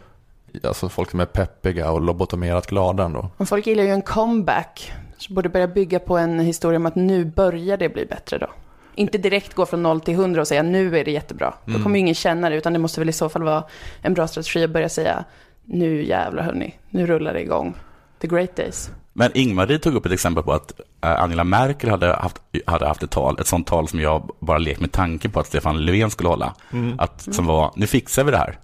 [0.63, 3.29] alltså, folk som är peppiga och lobotomerat glada ändå.
[3.37, 4.93] Och folk gillar ju en comeback.
[5.17, 8.47] Så borde börja bygga på en historia om att nu börjar det bli bättre då.
[8.95, 11.53] Inte direkt gå från 0 till 100 och säga nu är det jättebra.
[11.65, 13.63] Då kommer ju ingen känna det, utan det måste väl i så fall vara
[14.01, 15.25] en bra strategi att börja säga
[15.65, 17.75] nu jävlar hörni, nu rullar det igång.
[18.21, 18.91] The great days.
[19.13, 23.03] Men Ingmarie tog upp ett exempel på att eh, Angela Merkel hade haft, hade haft
[23.03, 26.11] ett tal, ett sånt tal som jag bara lekt med tanken på att Stefan Löfven
[26.11, 26.53] skulle hålla.
[26.97, 28.59] Att, som var, nu fixar vi det här.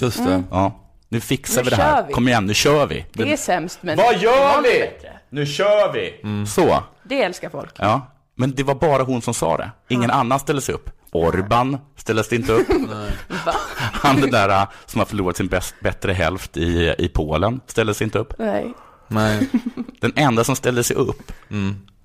[0.00, 0.42] Just det.
[0.50, 0.72] Ja,
[1.12, 2.06] nu fixar Nu vi det här.
[2.06, 2.12] vi.
[2.12, 3.06] Kom igen, nu kör vi.
[3.12, 4.80] Det är sämst men Vad gör det är vi?
[4.90, 5.12] bättre.
[5.30, 6.14] Nu kör vi!
[6.46, 7.70] Så, Det älskar folk.
[7.78, 8.06] ja.
[8.34, 9.70] Men det var bara hon som sa det.
[9.88, 10.90] Ingen annan ställde sig upp.
[11.12, 12.66] Orban ställde sig inte upp.
[13.76, 17.94] Han den där eh, som har förlorat sin bäst, bättre hälft i, i Polen ställde
[17.94, 18.34] sig inte upp.
[18.38, 18.74] Nej.
[19.08, 19.48] Nej.
[20.00, 21.32] Den enda som ställde sig upp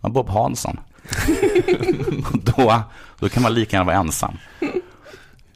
[0.01, 0.79] var Bob Hansson.
[2.33, 2.81] Då,
[3.19, 4.37] då kan man lika gärna vara ensam.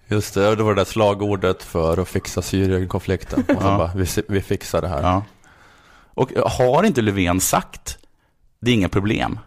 [0.10, 3.40] Just det, det var det där slagordet för att fixa Syrienkonflikten.
[3.48, 3.78] Och Ja.
[3.78, 5.02] bara, vi, vi fixar det här.
[5.04, 5.24] Ja.
[6.14, 7.98] Och har inte Löfven sagt,
[8.62, 9.40] det är inga problem,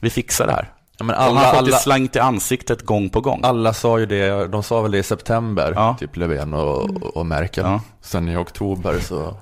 [0.00, 0.72] vi fixar det här.
[0.98, 3.40] Ja, men Alla, han har fått det alla, slängt i ansiktet gång på gång.
[3.44, 5.96] alla sa ju det, de sa väl det i september, Ja.
[6.00, 7.64] typ Löfven och, och Merkel.
[7.64, 7.80] Ja.
[8.00, 9.36] Sen i oktober så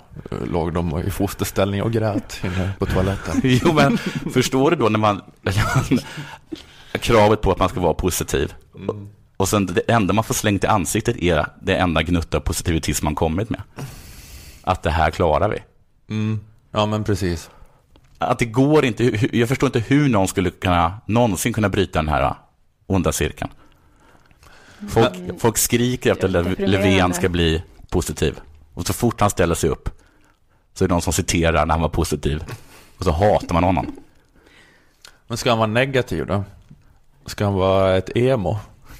[0.47, 3.40] låg de i fosterställning och grät inne på toaletten.
[3.44, 3.99] Jo, men
[4.33, 5.23] förstår du då när man...
[7.01, 8.55] kravet på att man ska vara positiv.
[9.38, 13.03] Och sen det enda man får slängt i ansiktet är det enda gnutta av positivitet
[13.03, 13.62] man kommit med.
[14.62, 15.59] Att det här klarar vi.
[16.14, 16.40] Mm.
[16.70, 17.51] Ja, men precis.
[18.18, 22.09] Att det går inte, jag förstår inte hur någon skulle kunna, någonsin kunna bryta den
[22.09, 22.35] här
[22.87, 23.51] onda cirkeln.
[24.88, 26.59] Folk, folk skriker efter att.
[26.59, 28.40] Löfven ska bli positiv.
[28.74, 29.88] Och så fort han ställer sig upp
[30.74, 32.44] så är det någon som citerar när han var positiv.
[32.98, 33.96] Och så hatar man honom.
[35.27, 36.44] Men ska han vara negativ då?
[37.27, 38.59] Ska han vara ett emo?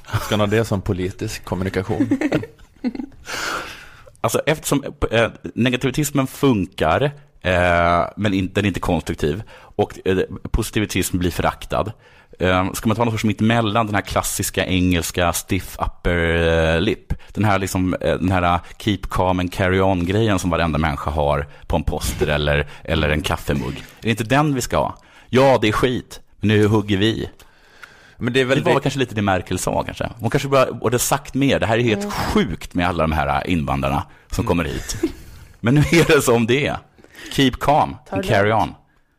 [0.09, 2.09] Ska han ha det som politisk kommunikation?
[4.21, 7.03] Alltså eftersom eh, negativitismen funkar,
[7.43, 10.19] eh, men in, den är inte konstruktiv, och eh,
[10.51, 11.93] positivitism blir föraktad.
[12.39, 16.17] Eh, ska man ta något sorts mittemellan den här klassiska engelska stiff upper
[16.75, 20.79] eh, lip, den här, liksom, eh, den här keep calm and carry on-grejen som varenda
[20.79, 23.77] människa har på en poster eller, eller en kaffemugg.
[23.77, 24.97] Är det inte den vi ska ha?
[25.29, 27.29] Ja, det är skit, men nu hugger vi.
[28.19, 30.11] Men det är Det väl var väl kanske lite det Merkel sa kanske.
[30.21, 31.61] Hon kanske bara borde sagt mer.
[31.61, 34.97] Det här är helt sjukt med alla de här invandrarna som kommer hit.
[35.61, 36.79] Men nu är det som det är.
[37.33, 38.75] Keep calm Ta and det carry on.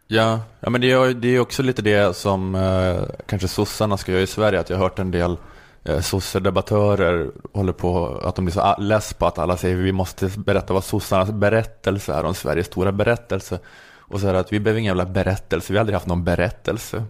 [0.07, 4.11] Ja, ja men det är, det är också lite det som eh, kanske sossarna ska
[4.11, 4.59] göra i Sverige.
[4.59, 5.37] Att jag har hört en del
[5.83, 10.27] eh, sossedebattörer håller på, att de blir så less på att alla säger vi måste
[10.37, 13.59] berätta vad sossarnas berättelse är om Sveriges stora berättelse.
[13.97, 16.23] Och så är det att vi behöver ingen jävla berättelse, vi har aldrig haft någon
[16.23, 17.03] berättelse.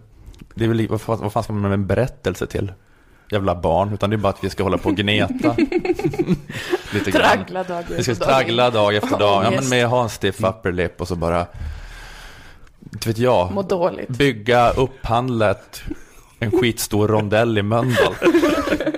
[0.54, 2.72] Det är väl, vad, fan, vad fan ska man med en berättelse till?
[3.30, 5.56] Jävla barn, utan det är bara att vi ska hålla på och gneta.
[6.92, 7.12] lite.
[7.12, 9.44] Traggla dag Vi ska ut och dag traggla dag efter dag.
[9.44, 11.46] Ja, men med ha en stiff upper lip och så bara,
[12.92, 14.08] inte vet jag, Må dåligt.
[14.08, 15.82] bygga, upphandla ett,
[16.40, 18.14] en skitstor rondell i Mölndal.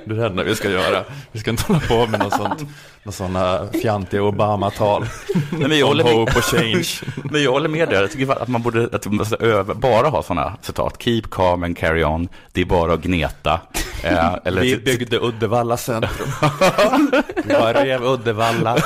[0.05, 1.05] Det är det enda vi ska göra.
[1.33, 2.65] Vi ska inte hålla på med något sånt,
[3.03, 5.07] något sådana fjantiga Obama-tal.
[5.51, 6.13] Nej, men jag håller med.
[6.13, 6.89] hope och change.
[7.31, 8.01] Men jag håller med där.
[8.01, 11.03] Jag tycker att man borde att man måste öva, bara ha sådana citat.
[11.03, 12.29] Keep calm and carry on.
[12.53, 13.61] Det är bara att gneta.
[14.05, 16.29] Eh, eller Vi byggde Uddevalla centrum.
[17.45, 18.77] Vi rev Uddevalla,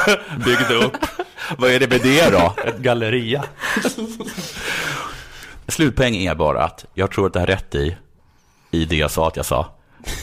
[0.44, 0.96] byggde upp
[1.58, 2.54] Vad är det med det då?
[2.66, 3.44] ett galleria.
[5.68, 7.96] Slutpoäng är bara att jag tror att det har rätt i,
[8.76, 9.72] i det jag sa att jag sa.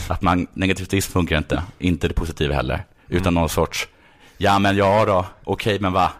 [0.07, 2.85] Att man, negativism funkar inte, inte det positiva heller.
[3.07, 3.87] Utan någon sorts,
[4.37, 6.11] ja men ja då, okej men va?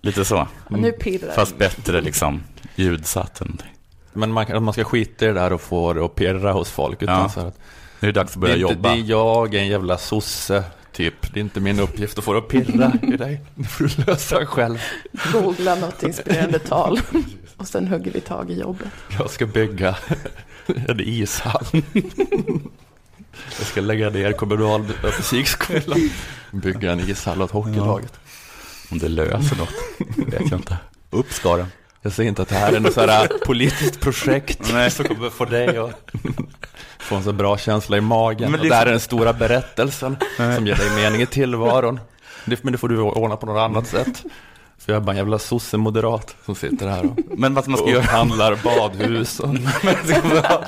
[0.00, 2.42] Lite så, nu pirrar fast bättre liksom
[2.74, 3.42] ljudsatt.
[4.12, 7.02] Men man, man ska skita i det där och få det att pirra hos folk.
[7.02, 7.28] Utan Ja.
[7.28, 7.58] så att,
[8.00, 8.88] Nu är det dags att det, börja inte, jobba.
[8.88, 11.32] det är jag, en jävla sosse, typ.
[11.34, 13.40] Det är inte min uppgift att få det att pirra i dig.
[13.54, 14.78] Det får du lösa själv.
[15.32, 17.00] Googla något inspirerande tal.
[17.56, 18.88] Och sen hugger vi tag i jobbet.
[19.18, 19.96] Jag ska bygga
[20.88, 21.66] en ishall.
[23.58, 26.10] Jag ska lägga ner kommunalmusikskolan.
[26.50, 28.12] Bygga en ishall åt hockeylaget.
[28.90, 29.74] Om det löser något,
[30.32, 30.76] vet jag inte.
[31.10, 31.66] Upp ska den.
[32.02, 35.44] Jag säger inte att det här är något så här politiskt projekt som kommer få
[35.44, 36.10] dig att
[36.98, 38.50] få en så bra känsla i magen.
[38.50, 42.00] Men det- det här är den stora berättelsen som ger dig mening i tillvaron.
[42.44, 44.22] Det, men det får du ordna på något annat sätt.
[44.86, 47.86] För jag är bara en jävla sossemoderat som sitter här och, Men vad man ska
[47.86, 49.54] och upphandlar badhus och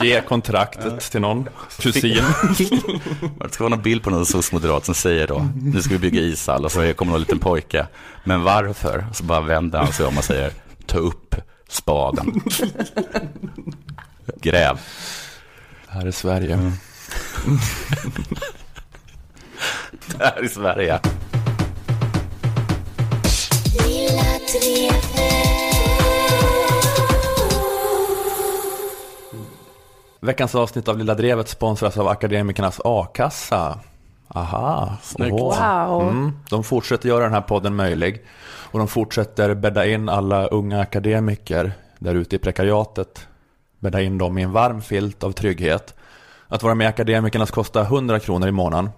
[0.05, 2.25] ger kontraktet till någon kusin.
[3.41, 6.21] Det ska vara någon bild på någon soc-moderat som säger då, nu ska vi bygga
[6.21, 7.87] ishall och så kommer någon liten pojke.
[8.25, 9.07] Men varför?
[9.11, 10.53] Och så bara vänder han sig om och säger,
[10.87, 11.35] ta upp
[11.69, 12.43] spaden.
[14.41, 14.81] Gräv.
[15.89, 16.57] Här är Sverige.
[20.07, 21.01] Det här i Sverige.
[30.21, 33.79] Veckans avsnitt av Lilla Drevet sponsras av Akademikernas A-kassa.
[34.29, 34.97] Aha.
[35.03, 35.33] Snyggt.
[35.33, 36.09] Wow.
[36.09, 38.25] Mm, de fortsätter göra den här podden möjlig.
[38.71, 43.29] Och de fortsätter bädda in alla unga akademiker där ute i prekariatet.
[43.79, 45.95] Bädda in dem i en varm filt av trygghet.
[46.49, 48.91] Att vara med i Akademikernas kostar 100 kronor i månaden.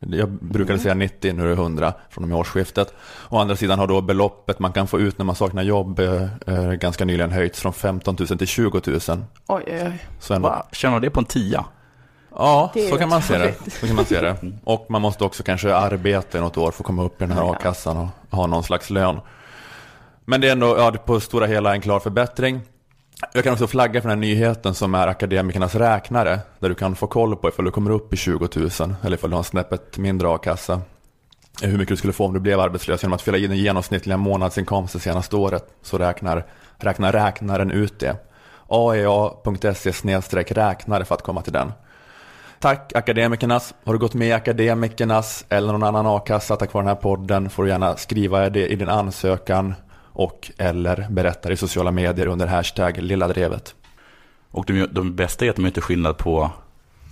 [0.00, 2.94] Jag brukade säga 90, nu är det 100 från och med årsskiftet.
[3.28, 6.22] Å andra sidan har då beloppet man kan få ut när man saknar jobb eh,
[6.46, 9.00] eh, ganska nyligen höjts från 15 000 till 20 000.
[9.06, 10.06] Oj, oj, oj.
[10.20, 10.66] Så ändå?
[10.72, 11.64] Tjänar det på en tia?
[12.34, 13.54] Ja, så kan man se det.
[13.80, 14.36] Så kan man se det.
[14.64, 17.36] Och man måste också kanske arbeta i något år för att komma upp i den
[17.36, 19.20] här a-kassan och ha någon slags lön.
[20.24, 22.60] Men det är ändå ja, på stora hela en klar förbättring.
[23.32, 26.40] Jag kan också flagga för den här nyheten som är akademikernas räknare.
[26.58, 28.70] Där du kan få koll på ifall du kommer upp i 20 000
[29.02, 30.80] eller ifall du har en snäppet mindre a-kassa.
[31.62, 34.16] Hur mycket du skulle få om du blev arbetslös genom att fylla i den genomsnittliga
[34.16, 35.64] månadsinkomsten senaste året.
[35.82, 36.46] Så räknar,
[36.78, 38.16] räknar räknaren ut det.
[38.68, 39.90] aea.se
[40.54, 41.72] räknare för att komma till den.
[42.58, 43.74] Tack Akademikernas.
[43.84, 47.50] Har du gått med i Akademikernas eller någon annan a-kassa tack vare den här podden
[47.50, 49.74] får du gärna skriva det i din ansökan
[50.12, 53.74] och eller berätta det i sociala medier under hashtag Lilla Drevet.
[54.50, 56.50] Och de, de bästa är att de inte skillnad på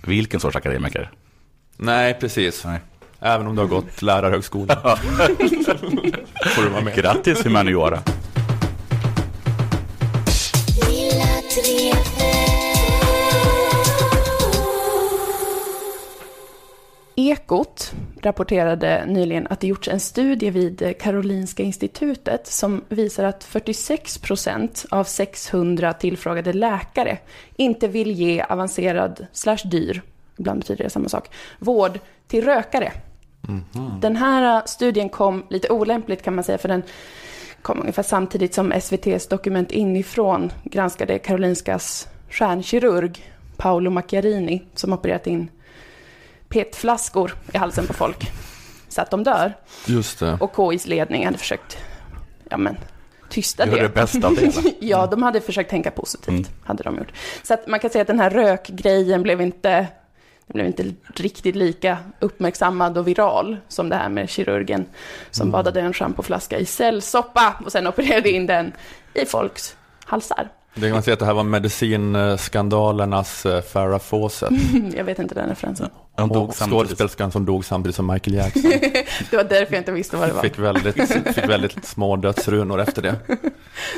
[0.05, 1.11] vilken sorts akademiker.
[1.77, 2.65] Nej, precis.
[2.65, 2.79] Nej.
[3.19, 4.77] Även om du har gått lärarhögskolan.
[6.55, 6.95] får du vara med.
[6.95, 7.99] Grattis humaniora.
[17.15, 24.17] Ekot rapporterade nyligen att det gjorts en studie vid Karolinska institutet som visar att 46
[24.17, 27.17] procent av 600 tillfrågade läkare
[27.55, 30.01] inte vill ge avancerad slash dyr,
[30.37, 31.29] ibland betyder det samma sak,
[31.59, 32.91] vård till rökare.
[34.01, 36.83] Den här studien kom lite olämpligt kan man säga, för den
[37.61, 45.49] kom ungefär samtidigt som SVTs Dokument inifrån granskade Karolinskas stjärnkirurg Paolo Macchiarini som opererat in
[46.49, 48.31] petflaskor i halsen på folk
[48.89, 49.53] så att de dör.
[49.85, 50.37] Just det.
[50.39, 51.77] Och KIs ledning hade försökt
[52.49, 52.77] ja, men,
[53.29, 53.81] tysta Gör det.
[53.81, 54.51] det bästa av det.
[54.79, 56.45] ja, de hade försökt tänka positivt, Mm.
[56.65, 57.11] hade de gjort.
[57.43, 59.87] Så att man kan säga att den här rökgrejen blev inte,
[60.47, 64.85] blev inte riktigt lika uppmärksammad och viral som det här med kirurgen
[65.31, 65.51] som Mm.
[65.51, 68.73] badade en schampoflaska i cellsoppa och sen opererade in den
[69.13, 70.49] i folks halsar.
[70.75, 74.49] Det kan man säga att det här var medicinskandalernas eh, Farrah Fawcett.
[74.95, 75.89] Jag vet inte den referensen.
[76.17, 78.61] De dog skådespelerskan som dog samtidigt som Michael Jackson.
[79.29, 80.41] Det var därför jag inte visste vad det var.
[80.41, 80.95] Fick väldigt,
[81.35, 83.15] fick väldigt små dödsrunor efter det.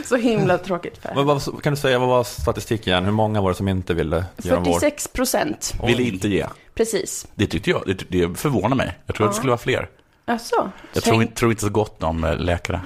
[0.06, 1.12] Så himla tråkigt för.
[1.16, 3.06] Vad, vad, kan du säga, vad var statistiken igen?
[3.06, 4.74] Hur många var det som inte ville ge dem vård?
[4.74, 6.46] 46 procent, Ville inte ge.
[6.76, 7.28] precis.
[7.36, 7.84] Det tyckte jag.
[7.86, 8.98] Det, det förvånar mig.
[9.06, 9.90] Jag tror att det skulle vara fler.
[10.26, 12.82] Alltså, Jag tror, inte- tror inte så gott om eh, läkare.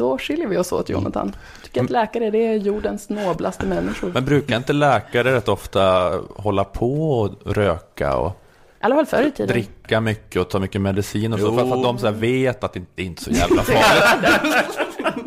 [0.00, 1.36] Då skiljer vi oss åt, Jonathan.
[1.62, 4.10] Tycker att läkare det är jordens noblaste människor.
[4.14, 8.30] Men brukar inte läkare rätt ofta hålla på och röka och
[8.80, 9.48] I alla fall förr i tiden.
[9.48, 11.46] dricka mycket och ta mycket medicin och så?
[11.46, 11.54] Jo.
[11.68, 14.78] För att de så här vet att det inte är så jävla farligt.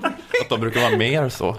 [0.42, 1.56] att de brukar vara mer så.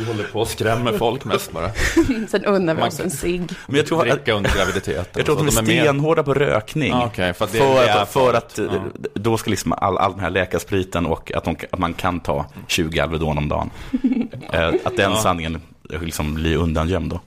[0.00, 1.70] Vi håller på och skrämmer folk mest bara.
[2.28, 3.42] Sen unnar vi Man- oss en cigg.
[3.66, 5.04] Men jag tror, att, Dricka under graviditeten.
[5.16, 6.90] jag tror att och de är stenhårda på rökning.
[6.90, 8.72] Ja, okej, för att det- för, det att, för att farligt.
[8.72, 12.20] eh, då ska liksom all, all den här läkarspriten och att, de, att man kan
[12.20, 13.70] ta 20 Alvedon om dagen.
[14.52, 15.16] Eh, att den Ja.
[15.22, 15.60] sanningen
[16.02, 17.20] liksom blir undangömd då.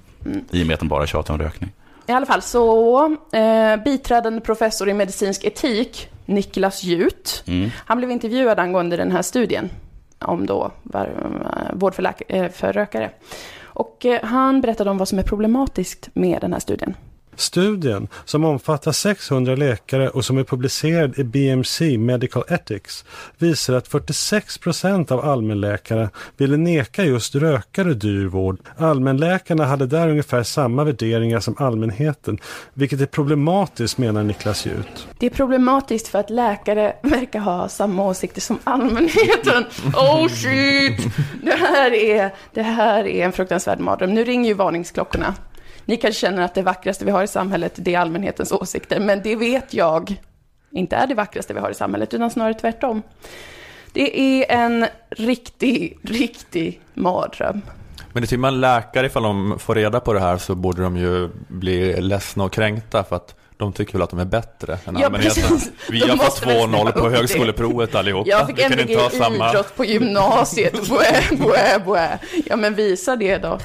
[0.51, 1.71] I och med att de bara tjatar om rökning.
[2.07, 7.69] I alla fall så, eh, biträdande professor i medicinsk etik, Niklas Jut, Mm.
[7.86, 9.69] han blev intervjuad angående den här studien
[10.23, 13.09] om då var, eh, vård eh, för, läk- för rökare.
[13.63, 16.95] Och eh, han berättade om vad som är problematiskt med den här studien.
[17.36, 23.06] Studien, som omfattar 600 läkare och som är publicerad i BMC Medical Ethics,
[23.38, 28.58] visar att 46 procent av allmänläkare ville neka just rökare dyr vård.
[28.78, 32.39] Allmänläkarna hade där ungefär samma värderingar som allmänheten,
[32.74, 35.08] vilket är problematiskt menar Niklas Jut.
[35.17, 39.65] Det är problematiskt för att läkare verkar ha samma åsikter som allmänheten.
[39.96, 41.08] Oh shit!
[41.43, 44.13] Det här är, det här är en fruktansvärd mardröm.
[44.13, 45.34] Nu ringer ju varningsklockorna.
[45.86, 48.99] Ni kanske känner att det vackraste vi har i samhället, det är allmänhetens åsikter.
[48.99, 50.15] Men det vet jag
[50.71, 53.01] inte är det vackraste vi har i samhället, utan snarare tvärtom.
[53.93, 57.62] Det är en riktig, riktig mardröm.
[58.13, 60.97] Men det och med läkare, ifall de får reda på det här så borde de
[60.97, 64.97] ju bli ledsna och kränkta för att de tycker väl att de är bättre än
[64.99, 65.43] Ja, allmänheten.
[65.43, 65.71] precis.
[65.89, 68.29] Vi De har fått måste väl 2-0 snälla på högskoleprovet allihopa.
[68.29, 69.49] Jag fick MVG i samma...
[69.49, 70.89] idrott på gymnasiet.
[70.89, 72.19] Boä, boä, boä.
[72.45, 73.59] Ja, men visa det då.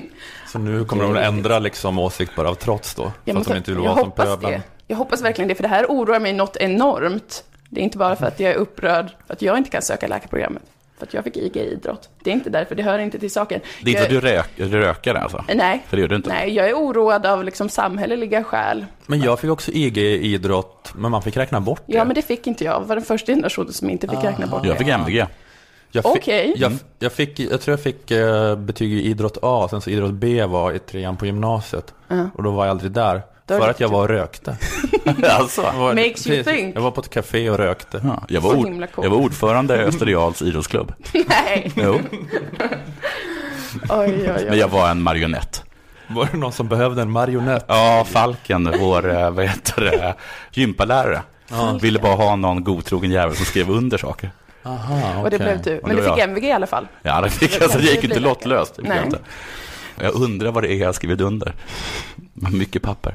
[0.56, 3.02] Så nu kommer de att ändra liksom åsikt bara av trots då.
[3.02, 4.52] För Jag, att de inte vill jag vara som hoppas pöbeln.
[4.52, 4.62] det.
[4.86, 7.44] Jag hoppas verkligen det, för det här oroar mig något enormt.
[7.70, 10.06] Det är inte bara för att jag är upprörd för att jag inte kan söka
[10.08, 10.62] läkarprogrammet.
[10.98, 12.08] För att jag fick IG i idrott.
[12.24, 13.60] Det är inte därför, det hör inte till saken.
[13.82, 15.44] Det är inte jag, att du rök, rökare alltså?
[15.54, 15.82] Nej.
[15.88, 16.28] För det gör du inte?
[16.28, 18.86] Nej, jag är oroad av liksom samhälleliga skäl.
[19.06, 21.92] Men jag fick också IG i idrott, men man fick räkna bort det.
[21.96, 22.74] Ja, men det fick inte jag.
[22.74, 24.78] Jag var den första generationen som inte fick räkna bort Jag det.
[24.78, 25.26] fick MVG.
[25.96, 26.54] Jag fick, Okej.
[26.56, 30.12] jag, jag, fick, jag tror jag fick eh, betyg i idrott A, sen så idrott
[30.12, 31.94] B var i trean på gymnasiet.
[32.08, 32.30] Ja.
[32.34, 33.22] Och då var jag aldrig där.
[33.48, 34.56] För att jag var och rökte.
[35.30, 35.62] alltså.
[35.62, 36.76] Jag var, Makes you think.
[36.76, 38.00] Jag var på ett café och rökte.
[38.04, 40.92] Ja, jag, var ord, jag var ordförande i Österreals idrottsklubb.
[41.28, 42.00] Nej, Jo, oj,
[43.90, 44.58] oj, men oj.
[44.58, 45.64] jag var en marionett.
[46.08, 47.64] Var det någon som behövde en marionett?
[47.68, 50.14] Ja, Falken, vår eh, vad heter det,
[50.52, 51.22] gympalärare,
[51.80, 54.30] ville bara ha någon godtrogen jävel som skrev under saker.
[54.66, 55.80] Aha, Och det blev du.
[55.82, 56.30] Men det du fick jag.
[56.30, 56.88] MVG i alla fall.
[57.02, 58.78] Ja, det, fick, Det alltså, det gick inte lottlöst.
[58.82, 58.96] Nej.
[58.96, 59.18] Jag, inte.
[60.00, 61.52] jag undrar vad det är jag skrivit under.
[62.52, 63.14] Mycket papper.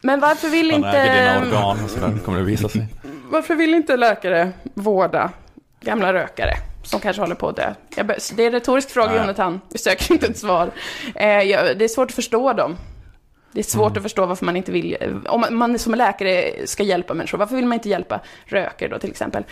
[0.00, 2.86] Men varför vill Han äger dina inte, organ och sådär, kommer det visa sig.
[3.30, 5.30] varför vill inte läkare vårda
[5.80, 6.52] gamla rökare
[6.84, 7.74] som kanske håller på att dö?
[7.96, 9.20] Jag det är en retorisk fråga, Nej.
[9.20, 9.60] Jonathan.
[9.72, 10.70] Vi söker inte ett svar.
[11.14, 12.76] Eh, jag, det är svårt att förstå dem.
[13.52, 13.96] Det är svårt Mm.
[13.96, 17.56] att förstå varför man inte vill, om man, man som läkare ska hjälpa människor, varför
[17.56, 19.44] vill man inte hjälpa rökare då till exempel?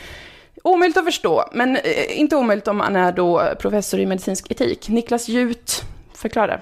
[0.68, 4.88] Omöjligt att förstå, men eh, inte omöjligt om man är då professor i medicinsk etik.
[4.88, 6.60] Niklas Jut, förklara.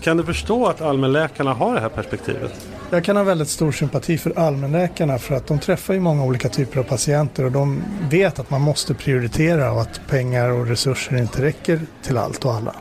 [0.00, 2.68] Kan du förstå att allmänläkarna har det här perspektivet?
[2.90, 6.48] Jag kan ha väldigt stor sympati för allmänläkarna för att de träffar ju många olika
[6.48, 11.16] typer av patienter och de vet att man måste prioritera och att pengar och resurser
[11.16, 12.74] inte räcker till allt och alla.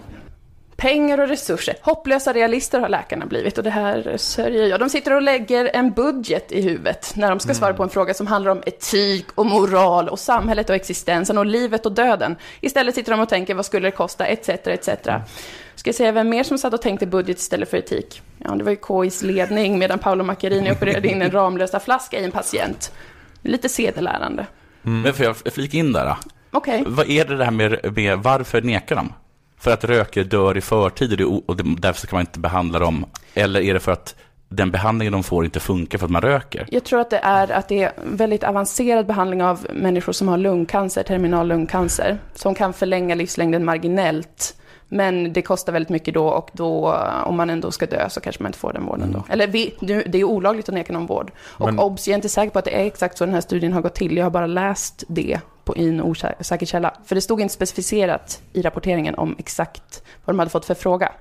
[0.83, 1.75] Pengar och resurser.
[1.81, 4.79] Hopplösa realister har läkarna blivit och det här sörjer jag.
[4.79, 8.13] De sitter och lägger en budget i huvudet när de ska svara på en fråga
[8.13, 12.35] som handlar om etik och moral och samhället och existensen och livet och döden.
[12.61, 14.49] Istället sitter de och tänker vad skulle det kosta, etc.
[14.49, 14.89] etc.
[15.75, 18.21] Ska jag säga vem mer som satt och tänkte budget istället för etik?
[18.37, 22.23] Ja, det var ju KIs ledning medan Paolo Macchiarini opererade in en Ramlösa flaska i
[22.23, 22.93] en patient.
[23.41, 24.45] Lite sedelärande.
[24.81, 26.05] Men får jag flika in där?
[26.05, 26.17] Då?
[26.51, 26.83] Okej.
[26.87, 29.13] Vad är det där med, med varför nekar de?
[29.63, 33.05] För att rökare dör i förtid och, därför kan man inte behandla dem?
[33.33, 34.15] Eller är det för att
[34.49, 36.67] den behandlingen de får inte funkar för att man röker?
[36.71, 40.37] Jag tror att det är att det är väldigt avancerad behandling av människor som har
[40.37, 44.55] lungcancer, terminal lungcancer, som kan förlänga livslängden marginellt.
[44.87, 48.43] Men det kostar väldigt mycket då och då, om man ändå ska dö, så kanske
[48.43, 49.23] man inte får den vården då.
[49.29, 51.31] Eller vi, det är olagligt att neka någon vård.
[51.39, 53.41] Och Men- obs, jag är inte säker på att det är exakt så den här
[53.41, 54.17] studien har gått till.
[54.17, 56.93] Jag har bara läst det på, i en osäker källa.
[57.05, 61.11] För det stod inte specificerat i rapporteringen om exakt vad de hade fått för fråga.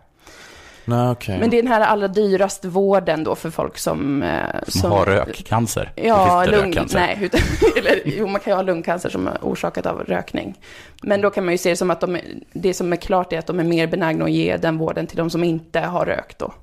[0.84, 1.38] Nej, okej.
[1.38, 4.22] Men det är den här allra dyraste vården då för folk som...
[4.22, 5.92] eh, Som, har rökcancer?
[5.96, 6.98] Ja, lung, rökcancer.
[6.98, 7.40] nej, utan,
[7.78, 10.58] eller, jo, man kan ju ha lungcancer som är orsakat av rökning.
[11.02, 12.18] Men då kan man ju se det som att de,
[12.52, 15.16] det som är klart är att de är mer benägna att ge den vården till
[15.16, 16.54] de som inte har rökt då.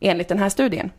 [0.00, 0.90] Enligt den här studien.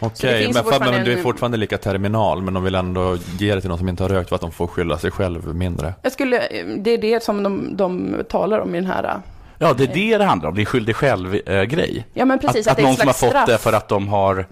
[0.00, 3.16] Det Okej, men, fortfarande men du är en- fortfarande lika terminal, men de vill ändå
[3.38, 5.54] ge det till någon som inte har rökt för att de får skylla sig själv
[5.54, 5.94] mindre.
[6.02, 6.38] Jag skulle,
[6.78, 9.20] det är det som de, de talar om i den här...
[9.58, 10.54] Ja, det är det det handlar om.
[10.54, 12.06] Det är skyldig själv-grej.
[12.14, 13.60] Ja, men precis, att, att, det är någon som har fått det straff.
[13.60, 14.46] för att de har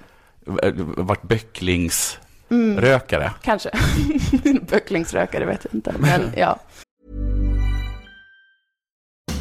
[0.63, 3.33] eh, varit böcklingsrökare.
[3.43, 3.71] Kanske.
[4.71, 5.95] Böcklingsrökare vet jag inte.
[5.99, 6.59] Men ja.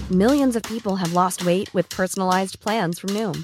[0.09, 3.43] Millions of people have lost weight with personalized plans from Noom,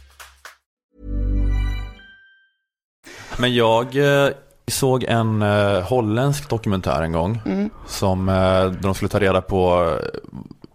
[3.37, 4.29] Men jag eh,
[4.67, 7.69] såg en eh, holländsk dokumentär en gång Mm.
[7.87, 9.89] som eh, de skulle ta reda på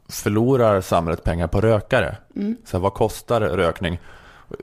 [0.09, 2.17] förlorar samhället pengar på rökare?
[2.37, 2.57] Mm.
[2.65, 4.01] Så här, vad kostar rökning?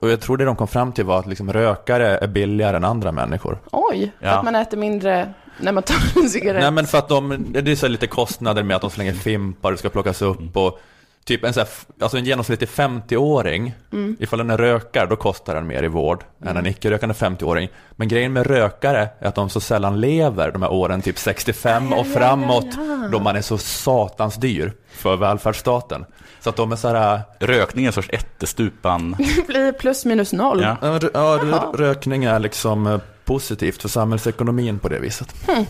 [0.02, 2.84] Och jag tror det de kom fram till var att liksom, rökare är billigare än
[2.84, 3.60] andra människor.
[3.72, 4.30] Oj, Ja.
[4.32, 6.62] att man äter mindre när man tar en cigarett.
[6.62, 9.72] Nej men för att de, det är så lite kostnader med att de slänger fimpar,
[9.72, 10.80] det ska plockas upp och
[11.26, 11.70] typ en, så här,
[12.02, 14.16] alltså en genomsnittlig 50-åring, Mm.
[14.20, 17.70] ifall den är rökare, då kostar den mer i vård än en icke-rökande 50-åring.
[17.92, 21.94] Men grejen med rökare är att de så sällan lever de här åren, typ 65
[21.94, 22.68] och framåt,
[23.12, 26.06] då man är så satans dyr för välfärdsstaten.
[26.40, 27.22] Så att de är så här...
[27.40, 29.16] Rökning är en sorts ättestupan.
[29.36, 30.62] Det blir plus minus noll.
[30.62, 30.98] Ja.
[31.14, 35.48] Ja, rökning är liksom eh, positivt för samhällsekonomin på det viset.
[35.48, 35.66] Hmm.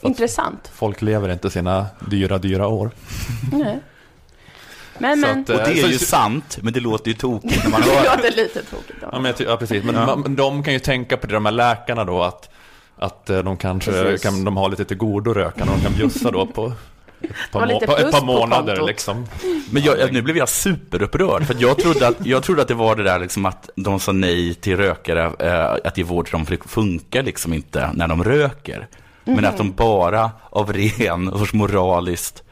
[0.00, 0.70] Intressant.
[0.74, 2.90] Folk lever inte sina dyra, dyra år.
[3.52, 3.80] Nej.
[5.00, 5.40] Men, Så men.
[5.40, 7.90] att, Och det är Så- ju sant, men det låter ju tokigt när man Det
[7.90, 8.16] hör det.
[8.16, 8.96] låter lite tråkigt.
[9.00, 9.18] Ja, Ja.
[9.18, 9.84] men jag ty- ja precis.
[9.84, 10.06] Men Ja.
[10.06, 12.48] man- de kan ju tänka på det, de här läkarna då, att,
[12.96, 14.22] att eh, de kanske Precis.
[14.22, 16.72] kan de ha lite till godo rökarna, de kan bjussa då på
[17.22, 19.26] ett par, må- ett par månader liksom.
[19.70, 22.96] Men jag, nu blev jag superupprörd, för jag trodde att, jag trodde att det var
[22.96, 26.46] det där liksom att de sa nej till rökare, eh, att ge vård till dem,
[26.46, 28.86] för det funkar liksom inte när de röker.
[29.24, 32.42] Men att de bara av ren sorts moraliskt,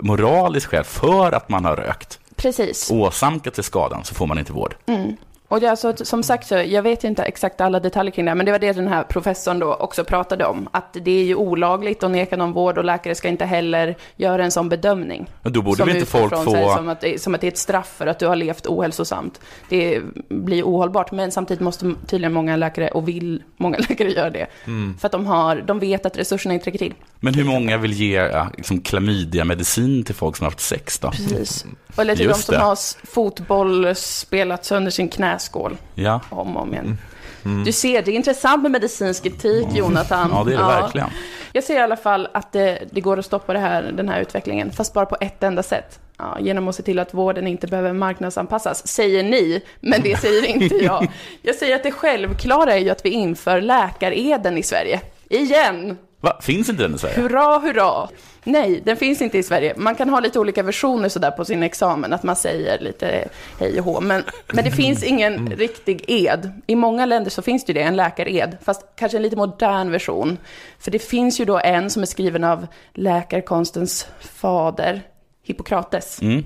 [0.00, 2.90] moraliskt skäl, för att man har rökt, Precis.
[2.90, 4.74] åsamkat sig skadan, så får man inte vård.
[4.86, 5.16] Mm.
[5.48, 8.36] Och det alltså, som sagt så, jag vet inte exakt alla detaljer kring det, här,
[8.36, 11.34] men det var det den här professorn då också pratade om, att det är ju
[11.34, 15.30] olagligt att neka någon vård och läkare ska inte heller göra en sån bedömning.
[15.42, 16.50] Men då borde som väl inte folk få...
[16.50, 19.40] sig Som att, som att det är ett straff för att du har levt ohälsosamt.
[19.68, 24.46] Det blir ohållbart, men samtidigt måste tydligen många läkare, och vill många läkare göra det,
[24.64, 24.98] Mm.
[24.98, 26.94] för att de, har, de vet att resurserna inte räcker till.
[27.20, 31.10] Men hur många vill ge liksom, klamydia-medicin till folk som har haft sex då?
[31.10, 31.64] Precis.
[31.96, 32.60] Eller till de Just som det.
[32.60, 35.08] har fotboll spelat sönder sin
[35.38, 36.20] knäskål Ja.
[36.30, 36.98] om och om igen.
[37.44, 37.64] Mm.
[37.64, 40.30] Du ser, det är intressant med medicinsk etik, Jonathan.
[40.32, 41.08] Ja, det är det verkligen.
[41.52, 44.72] Jag ser i alla fall att det, det går att stoppa här, den här utvecklingen,
[44.72, 45.98] fast bara på ett enda sätt.
[46.18, 50.46] Ja, genom att se till att vården inte behöver marknadsanpassas, säger ni, men det säger
[50.46, 51.06] inte jag.
[51.42, 55.00] Jag säger att det självklara är ju att vi inför läkareden i Sverige.
[55.30, 55.98] Igen!
[56.20, 56.38] Va?
[56.42, 57.20] Finns inte den i Sverige?
[57.20, 58.08] Hurra, hurra!
[58.44, 59.74] Nej, den finns inte i Sverige.
[59.76, 63.28] Man kan ha lite olika versioner sådär på sin examen, att man säger lite
[63.60, 64.00] hej och hå.
[64.00, 66.52] Men, men det finns ingen riktig ed.
[66.66, 69.90] I många länder så finns det ju det, en läkared, fast kanske en lite modern
[69.90, 70.38] version.
[70.78, 75.02] För det finns ju då en som är skriven av läkarkonstens fader,
[75.44, 76.22] Hippokrates.
[76.22, 76.44] Mm.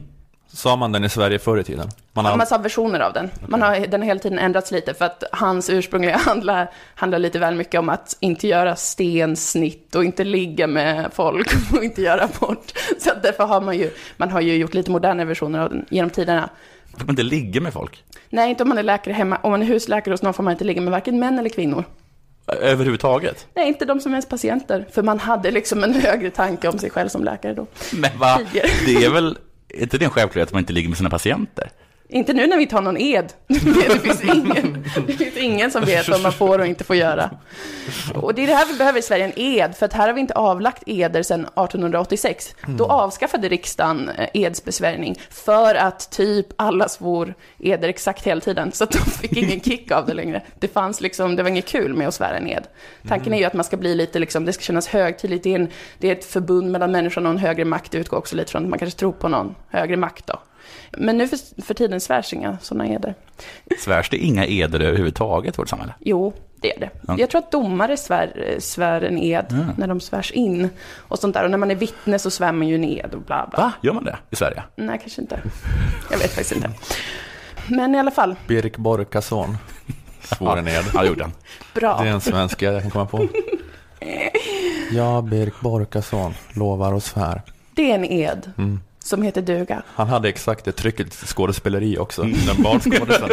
[0.54, 1.86] Sa man den i Sverige förr i tiden?
[1.86, 3.30] Man Man har, har massa versioner av den.
[3.46, 7.38] Man har, den har hela tiden ändrats lite för att hans ursprungliga handlar, handlar lite
[7.38, 12.22] väl mycket om att inte göra stensnitt och inte ligga med folk och inte göra
[12.22, 12.72] abort.
[12.98, 15.86] Så att därför har man ju, man har ju gjort lite modernare versioner av den
[15.90, 16.48] genom tiderna.
[16.92, 18.04] Får man inte ligga med folk?
[18.30, 19.38] Nej, inte om man är läkare hemma.
[19.42, 21.84] Om man är husläkare hos någon får man inte ligga med varken män eller kvinnor.
[22.46, 23.46] Överhuvudtaget?
[23.54, 24.86] Nej, inte de som är ens patienter.
[24.92, 27.66] För man hade liksom en högre tanke om sig själv som läkare då.
[27.92, 28.38] Men va?
[28.38, 28.68] Tidigare.
[28.86, 29.38] Det är väl
[29.72, 31.70] är inte det en självklarhet att man inte ligger med sina patienter?
[32.12, 33.32] Inte nu när vi har någon ed.
[33.46, 37.30] Det finns ingen, det finns ingen som vet vad man får och inte får göra.
[38.14, 39.76] Och det är det här vi behöver i Sverige, en ed.
[39.76, 42.54] För att här har vi inte avlagt eder sedan 1886.
[42.66, 48.72] Då avskaffade riksdagen eh, edsbesvärjning för att typ alla svor eder exakt hela tiden.
[48.72, 50.42] Så att de fick ingen kick av det längre.
[50.58, 52.66] Det fanns liksom, det var inget kul med att svära en ed.
[53.08, 55.44] Tanken är ju att man ska bli lite liksom, det ska kännas högtidligt.
[55.44, 57.92] Det är, en, det är ett förbund mellan människan och en högre makt.
[57.92, 60.38] Det utgår också lite från att man kanske tror på någon högre makt då.
[60.98, 63.14] Men nu för, för tiden svärs inga sådana eder.
[63.78, 65.94] Svärs det inga eder överhuvudtaget i vårt samhälle?
[66.00, 66.90] Jo, det är det.
[67.08, 67.16] Ja.
[67.18, 69.56] Jag tror att domare svär, svär en ed Ja.
[69.78, 71.44] när de svärs in och sånt där.
[71.44, 73.58] Och när man är vittne så svär man ju en ed och bla bla.
[73.60, 73.72] Va?
[73.80, 74.62] Gör man det i Sverige?
[74.76, 75.40] Nej, kanske inte.
[76.10, 76.70] Jag vet faktiskt inte.
[77.68, 79.56] Men i alla fall, Birk Borkason
[80.22, 80.84] svor en ed.
[80.94, 81.32] Ja, det gjorde han.
[81.74, 81.98] bra.
[82.02, 83.28] Det är en svensk jag kan komma på.
[84.92, 87.42] Ja, Birk Borkason lovar och svär.
[87.74, 88.80] Det är en ed Mm.
[89.06, 89.82] Som heter duga.
[89.86, 92.22] Han hade exakt det trycket skådespeleri också.
[92.22, 93.30] Den barnskådisen.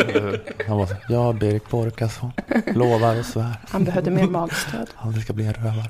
[0.68, 2.32] Han var så, ja, Birk Borkason
[2.76, 3.54] lovar och svär.
[3.70, 4.90] Han behövde mer magstöd.
[4.96, 5.90] Han ska bli en rövare.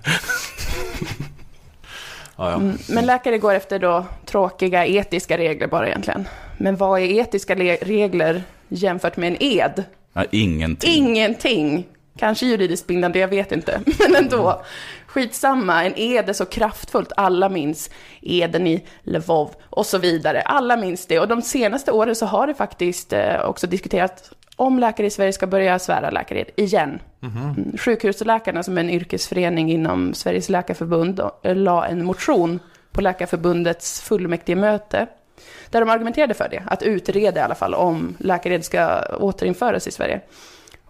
[2.35, 2.55] Ja, ja.
[2.55, 6.27] Mm, Men läkare går efter då tråkiga etiska regler bara egentligen.
[6.57, 9.83] Men vad är etiska le- regler jämfört med en ed?
[10.13, 10.93] Ja, ingenting.
[11.07, 11.85] Ingenting.
[12.17, 13.81] Kanske juridiskt bindande, jag vet inte.
[13.99, 14.61] Men ändå.
[15.09, 17.11] Skitsamma, en ed är så kraftfullt.
[17.17, 17.89] Alla minns
[18.21, 20.41] eden i Lvov och så vidare.
[20.41, 21.19] Alla minns det.
[21.19, 25.33] Och de senaste åren så har det faktiskt eh, också diskuterats om läkare i Sverige
[25.33, 26.99] ska börja svära läkared igen.
[27.21, 27.77] Mm.
[27.77, 32.59] Sjukhusläkarna som är en yrkesförening inom Sveriges läkarförbund eh, la en motion
[32.91, 35.07] på Läkarförbundets fullmäktigemöte
[35.69, 39.91] där de argumenterade för det, att utreda i alla fall om läkared ska återinföras i
[39.91, 40.21] Sverige.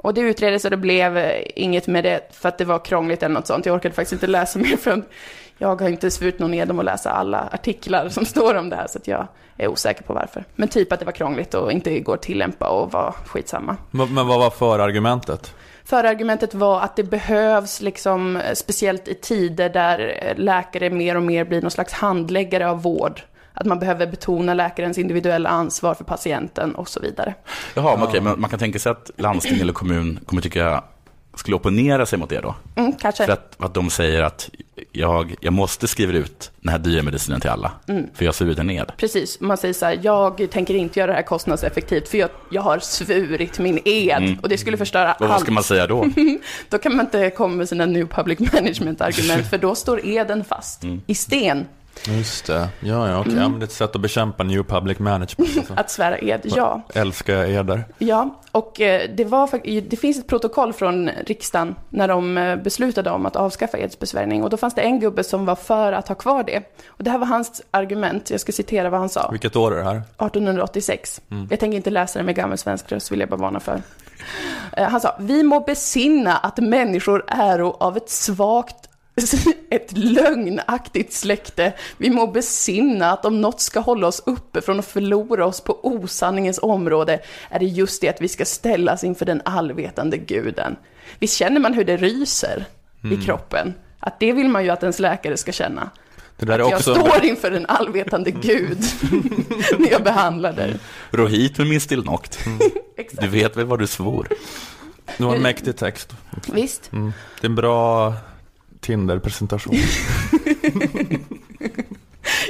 [0.01, 3.23] Och det utreddes och det blev eh, inget med det för att det var krångligt
[3.23, 3.65] eller något sånt.
[3.65, 5.09] Jag orkade faktiskt inte läsa mer för att
[5.57, 8.75] jag har inte svurit någon ed om att läsa alla artiklar som står om det
[8.75, 9.27] här så att jag
[9.57, 10.43] är osäker på varför.
[10.55, 13.77] Men typ att det var krångligt och inte går att tillämpa och var skitsamma.
[13.91, 15.53] Men, men vad var förargumentet?
[15.83, 21.23] Förargumentet var att det behövs, liksom, eh, speciellt i tider där eh, läkare mer och
[21.23, 23.21] mer blir någon slags handläggare av vård.
[23.59, 27.33] Att man behöver betona läkarens individuella ansvar för patienten och så vidare.
[27.73, 30.83] Jaha, men okej, men man kan tänka sig att landsting eller kommun kommer tycka,
[31.35, 32.55] skulle opponera sig mot det då?
[32.75, 33.25] Mm, kanske.
[33.25, 34.49] För att, att de säger att
[34.91, 38.05] jag, jag måste skriva ut den här dyra medicinen till alla, Mm.
[38.13, 38.91] för jag svurit ned.
[38.97, 42.61] Precis, man säger så här, jag tänker inte göra det här kostnadseffektivt för jag, jag
[42.61, 44.39] har svurit min ed Mm.
[44.39, 45.41] och det skulle förstöra Och vad allt.
[45.41, 46.05] ska man säga då?
[46.69, 50.83] då kan man inte komma med sina new public management-argument för då står eden fast
[50.83, 51.01] Mm.
[51.07, 51.65] i sten.
[52.07, 52.69] Just det.
[52.79, 53.31] Ja, ja, okej.
[53.31, 53.43] Mm.
[53.43, 55.57] Ja, men det är ett sätt att bekämpa new public management.
[55.57, 55.73] Alltså.
[55.77, 56.81] Att svära ed, ja.
[56.93, 57.83] Älskar jag eder.
[57.97, 63.09] Ja, och eh, det, var, det finns ett protokoll från riksdagen när de eh, beslutade
[63.09, 64.43] om att avskaffa edsbesvärjning.
[64.43, 66.63] Och då fanns det en gubbe som var för att ha kvar det.
[66.87, 69.29] Och det här var hans argument, jag ska citera vad han sa.
[69.31, 69.95] Vilket år är det här?
[69.95, 71.21] 1886.
[71.31, 71.47] Mm.
[71.49, 73.81] Jag tänker inte läsa det med gammal svensk röst, vill jag bara varna för.
[74.77, 78.78] Eh, Han sa, vi må besinna att människor äro av ett svagt
[79.69, 81.73] ett lögnaktigt släkte.
[81.97, 85.79] Vi må besinna att om något ska hålla oss uppe från att förlora oss på
[85.83, 90.75] osanningens område är det just det att vi ska ställas inför den allvetande guden.
[91.19, 92.65] Visst känner man hur det ryser
[93.03, 93.19] Mm.
[93.21, 93.73] i kroppen?
[93.99, 95.89] Att det vill man ju att ens läkare ska känna.
[96.41, 96.71] Att också...
[96.71, 98.77] jag står inför en allvetande gud
[99.79, 100.75] när jag behandlar dig.
[101.11, 102.45] Ro hit med min stillnokt.
[102.45, 102.59] Mm.
[103.11, 104.27] Du vet väl vad du svor?
[105.17, 106.13] Det var en mäktig text.
[106.53, 106.91] Visst.
[106.91, 107.13] Mm.
[107.41, 108.13] Det är en bra
[108.89, 109.75] Tinder-presentation.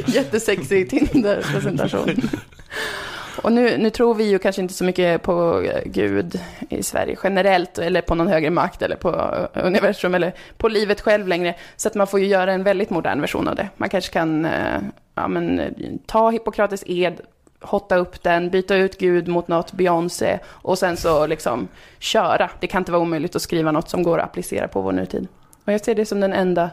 [0.05, 2.09] Jättesexig Tinder-presentation.
[3.43, 7.17] Och nu, nu tror vi ju kanske inte så mycket på eh, Gud i Sverige
[7.23, 9.09] generellt, eller på någon högre makt, eller på
[9.53, 11.55] eh, universum, eller på livet själv längre.
[11.75, 13.69] Så att man får ju göra en väldigt modern version av det.
[13.77, 14.81] Man kanske kan eh,
[15.15, 15.73] ja, men,
[16.05, 17.21] ta Hippokrates ed,
[17.61, 21.67] hotta upp den, byta ut Gud mot något Beyoncé och sen så liksom
[21.99, 22.49] köra.
[22.59, 25.27] Det kan inte vara omöjligt att skriva något som går att applicera på vår nutid.
[25.69, 26.69] Och jag ser det som den enda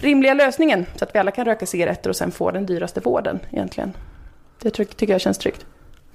[0.00, 3.40] rimliga lösningen, så att vi alla kan röka cigaretter och sen få den dyraste vården
[3.50, 3.92] egentligen.
[4.62, 5.66] Det ty- tycker jag känns tryggt.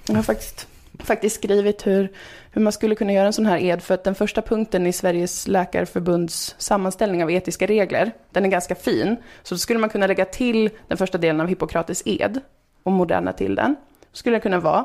[0.08, 0.68] Jag har faktiskt,
[0.98, 2.12] faktiskt skrivit hur,
[2.50, 4.92] hur man skulle kunna göra en sån här ed, för att den första punkten i
[4.92, 9.16] Sveriges läkarförbunds sammanställning av etiska regler, den är ganska fin.
[9.42, 12.40] Så då skulle man kunna lägga till den första delen av Hippokrates ed
[12.82, 13.76] och moderna till den.
[14.12, 14.84] Skulle det kunna vara,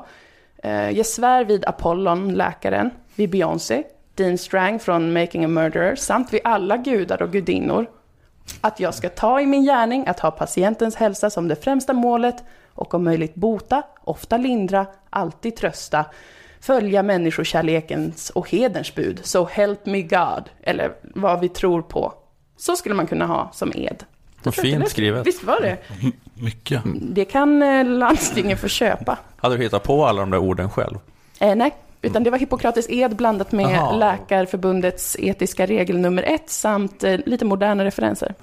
[0.64, 3.84] eh, jag svär vid Apollon, läkaren, vid Beyoncé,
[4.16, 7.90] Dean Strang från Making a Murderer, samt vid alla gudar och gudinnor,
[8.62, 12.44] att jag ska ta i min gärning att ha patientens hälsa som det främsta målet
[12.74, 16.06] och om möjligt bota, ofta lindra, alltid trösta,
[16.60, 22.14] följa människokärlekens och hederns bud, so help me God, eller vad vi tror på.
[22.58, 24.04] Så skulle man kunna ha som ed.
[24.44, 25.28] Vad fint skrivet.
[25.28, 25.78] Visst var det?
[26.34, 26.82] Mycket.
[27.02, 29.18] Det kan eh, landstingen få köpa.
[29.38, 30.98] Hade du hittat på alla de där orden själv?
[31.40, 33.96] Eh, nej, utan det var Hippokrates ed blandat med Jaha.
[33.96, 38.36] Läkarförbundets etiska regel nummer ett samt eh, lite moderna referenser.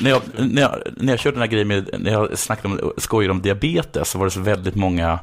[0.00, 2.92] När jag, när, jag, när jag körde den här grejen med, när jag snackade om,
[2.96, 5.18] skojade om diabetes, så var det så väldigt många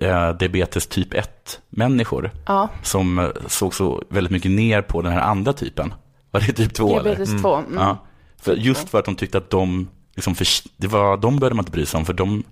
[0.00, 2.68] eh, diabetes typ 1-människor Ja.
[2.82, 5.94] som eh, såg så väldigt mycket ner på den här andra typen.
[6.30, 7.02] Var det typ 2 eller?
[7.16, 7.56] Diabetes 2.
[7.56, 7.74] Mm.
[7.74, 7.96] Ja.
[8.42, 10.46] För, just för att de tyckte att de, liksom för,
[10.76, 12.42] det var, de började man inte bry sig om, för de,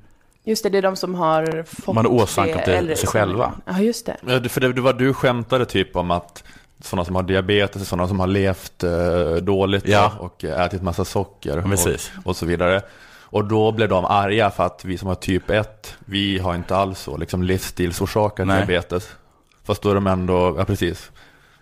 [0.45, 3.53] Just det, det är de som har fått Man har åsamkat det eller sig själva.
[3.66, 4.16] Ja, just det.
[4.26, 6.45] Ja, det- för det, det var du skämtade typ om att
[6.82, 10.12] sådana som har diabetes sådana som har levt eh, dåligt Ja.
[10.18, 12.82] och ätit massa socker och, och så vidare.
[13.32, 16.76] Och då blev de arga för att vi som har typ 1, vi har inte
[16.76, 18.57] alls så liksom livsstilsorsakad Nej.
[18.66, 19.09] diabetes.
[19.64, 21.11] Fast då är de ändå, ja precis.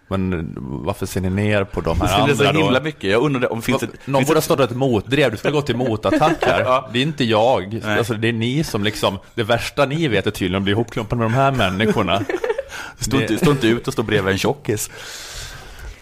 [0.08, 0.54] Men
[0.84, 2.84] varför ser ni ner på de här det är andra så himla då?
[2.84, 3.10] mycket.
[3.10, 3.86] Jag undrar om finns det...
[4.04, 6.60] Någon finns borde ha det startat ett motdrev, du ska gå till motattack här.
[6.64, 6.88] Ja.
[6.92, 7.80] Det är inte jag.
[7.84, 7.98] Nej.
[7.98, 11.18] Alltså, det är ni som liksom, det värsta ni vet är tydligen att bli ihopklumpade
[11.20, 12.24] med de här människorna.
[12.98, 14.90] Stå inte, Det- stå inte ut och stå bredvid en tjockis.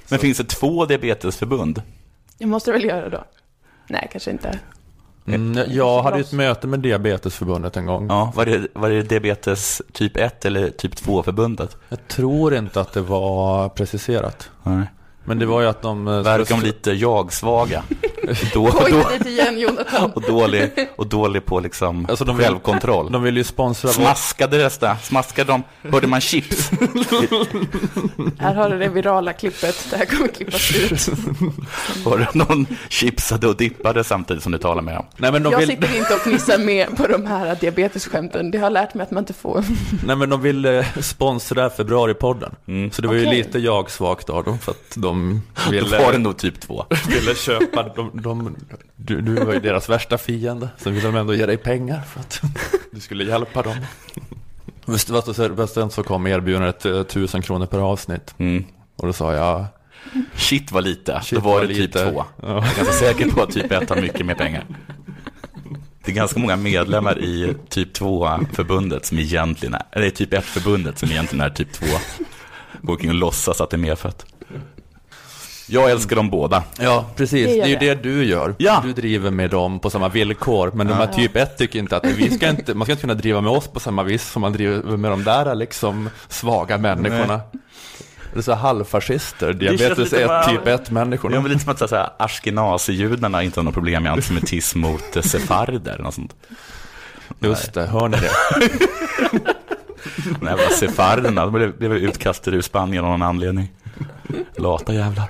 [0.09, 1.83] Men finns det två diabetesförbund?
[2.39, 3.25] Det måste du väl göra då?
[3.89, 4.59] Nej, kanske inte.
[5.27, 8.07] Mm, jag hade ett möte med Diabetesförbundet en gång.
[8.09, 11.77] Ja, var det, var det diabetes typ 1 eller typ 2-förbundet?
[11.89, 14.51] Jag tror inte att det var preciserat.
[14.63, 14.87] Nej.
[15.27, 16.09] Men det var ju att de...
[16.09, 17.83] eh, Verkar de lite jag-svaga.
[18.55, 20.11] Då, då, dit igen Jonathan.
[20.15, 23.13] och, dålig, och dålig på liksom Alltså, de vill- självkontroll.
[23.13, 23.89] De vill ju sponsra...
[23.91, 25.63] Smaskade det där, smaskade de,
[25.93, 26.71] hörde man chips?
[28.39, 29.87] Här har du det virala klippet.
[29.91, 31.09] Det här kommer klippas ut.
[32.05, 35.07] Hörde någon chipsade och dippade samtidigt som du talade med dem?
[35.17, 38.51] Nej men de Jag vill, sitter inte och fnissar med på de här diabetesskämten.
[38.51, 39.65] Det har lärt mig att man inte får.
[40.07, 42.55] nej, men de vill eh, sponsra februaripodden.
[42.69, 42.91] Mm.
[42.91, 43.37] Så det var ju Okej.
[43.37, 45.16] lite jag svagt av dem för att de
[45.65, 46.87] Då ville, var det nog typ 2.
[47.09, 48.57] ville köpa, de, de,
[48.97, 50.69] du, du var ju deras värsta fiende.
[50.79, 52.43] Sen ville de ändå ge dig pengar för att
[52.93, 53.77] du skulle hjälpa dem.
[55.69, 58.35] Sen så kom erbjudandet eh, tusen kronor per avsnitt.
[58.39, 58.65] Mm.
[58.97, 59.67] Och då sa jag,
[60.35, 62.11] Shit var lite, Shit då var var det typ lite.
[62.11, 62.25] 2.
[62.43, 62.47] Ja.
[62.49, 64.65] Jag är ganska säker på att typ 1 har mycket mer pengar.
[66.05, 71.11] det är ganska många medlemmar i typ 2-förbundet som egentligen är, eller typ 1-förbundet som
[71.11, 71.87] egentligen är typ 2.
[72.83, 74.27] Går omkring och låtsas att det är medfött.
[75.69, 76.63] Jag älskar dem båda.
[76.79, 77.47] Ja, precis.
[77.47, 77.95] Det Det, är ju det.
[77.95, 78.55] du gör.
[78.59, 78.83] Ja.
[78.85, 80.71] Du driver med dem på samma villkor.
[80.75, 83.15] Men de här typ 1 tycker inte att vi ska inte, man ska inte kunna
[83.15, 87.41] driva med oss på samma vis som man driver med de där liksom svaga människorna.
[88.33, 91.41] Det är så här halvfascister, diabetes lite 1, bara- typ 1 Det är människorna.
[91.41, 95.99] lite som att säga ashkenazi-judarna inte har något problem med antisemitism mot eh, sefarder.
[95.99, 96.35] något sånt.
[97.41, 98.31] Just det, hör ni det?
[100.41, 103.73] De jävla sefarderna, de blev, blev utkastade ur Spanien av någon anledning.
[104.57, 105.25] Lata jävlar.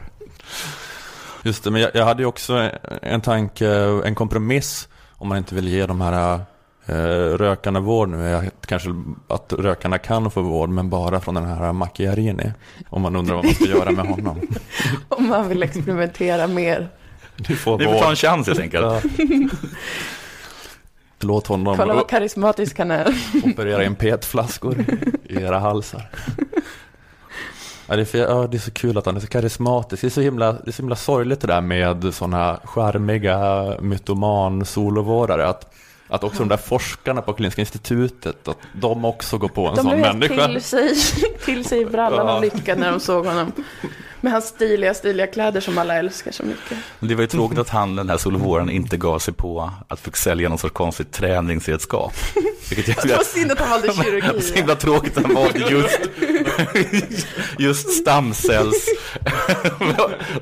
[1.46, 2.70] Just det, men jag, jag hade ju också
[3.02, 3.68] en tanke,
[4.04, 6.40] en kompromiss om man inte vill ge de här
[6.86, 6.94] eh,
[7.36, 8.50] rökarna vård nu.
[8.66, 8.88] Kanske
[9.28, 12.52] att rökarna kan få vård, men bara från den här Macchiarini.
[12.88, 14.40] Om man undrar vad man ska göra med honom.
[15.08, 16.88] Om man vill experimentera mer.
[17.36, 18.84] Du får Ni får ta en chans helt enkelt.
[18.84, 19.00] Ja.
[21.20, 23.14] Låt honom Kolla vad karismatisk han är.
[23.44, 24.84] operera in petflaskor
[25.24, 26.10] i era halsar.
[27.88, 30.00] Ja det, är för, ja, det är så kul att han är så karismatisk.
[30.00, 35.46] Det är så himla, det är så himla sorgligt det där med sådana charmiga mytoman-solovårdare.
[35.46, 35.74] Att,
[36.08, 39.82] att också de där forskarna på Kliniska institutet, att de också går på en De
[39.82, 40.46] sån blev helt människa.
[40.46, 40.94] till sig,
[41.44, 43.52] till sig brallan av lycka när de såg honom.
[44.26, 46.78] Med hans stiliga, stiliga kläder som alla älskar så mycket.
[47.00, 50.16] Det var ju tråkigt att han, den här solovåren, inte gav sig på att fick
[50.16, 52.12] sälja någon sorts konstigt träningsredskap.
[52.70, 54.52] Vilket jag, Det var synd att han valde Så kirurgi.
[54.56, 56.00] himla tråkigt att han valde just,
[57.58, 58.86] just stamcells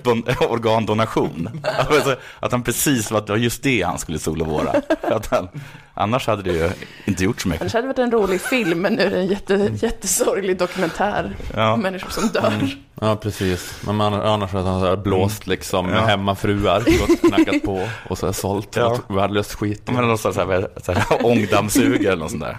[0.02, 1.60] don, organdonation.
[1.88, 4.72] Alltså, att han precis var, det var just det han skulle solovåra.
[5.02, 5.48] Att han,
[5.94, 6.70] annars hade det ju
[7.04, 7.60] inte gjort så mycket.
[7.62, 11.36] Annars hade det varit en rolig film, men nu är det en jätte, jättesorglig dokumentär
[11.56, 11.72] Ja.
[11.72, 12.68] om människor som dör.
[13.00, 16.00] Ja precis, men man, annars hade han så blåst liksom med Ja.
[16.06, 18.98] hemmafruar, gått och knackat på och så här sålt Ja.
[19.08, 19.82] värdelöst skit.
[19.86, 22.56] Men någon sån här, så här ångdammsugare eller något sånt där.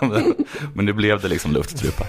[0.74, 2.04] Men nu blev det liksom luftstrupa.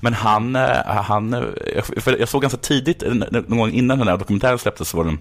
[0.00, 4.08] Men han, eh, han eh, för jag såg ganska tidigt, eh, någon gång innan den
[4.08, 5.16] här dokumentären släpptes så var det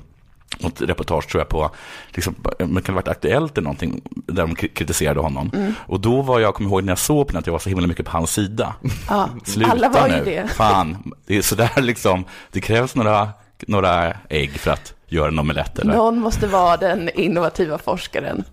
[0.59, 1.71] något reportage tror jag på,
[2.09, 5.51] liksom, det kan ha varit aktuellt eller någonting, där de kri- kritiserade honom.
[5.87, 7.69] Och då var jag, kommer ihåg när jag såg på den, att jag var så
[7.69, 8.75] himla mycket på hans sida.
[9.09, 10.47] Ja, Sluta alla var ju nu, det.
[10.47, 13.29] fan, det är sådär liksom, det krävs några,
[13.67, 15.93] några ägg för att göra en omelett eller?
[15.93, 18.43] Någon måste vara den innovativa forskaren.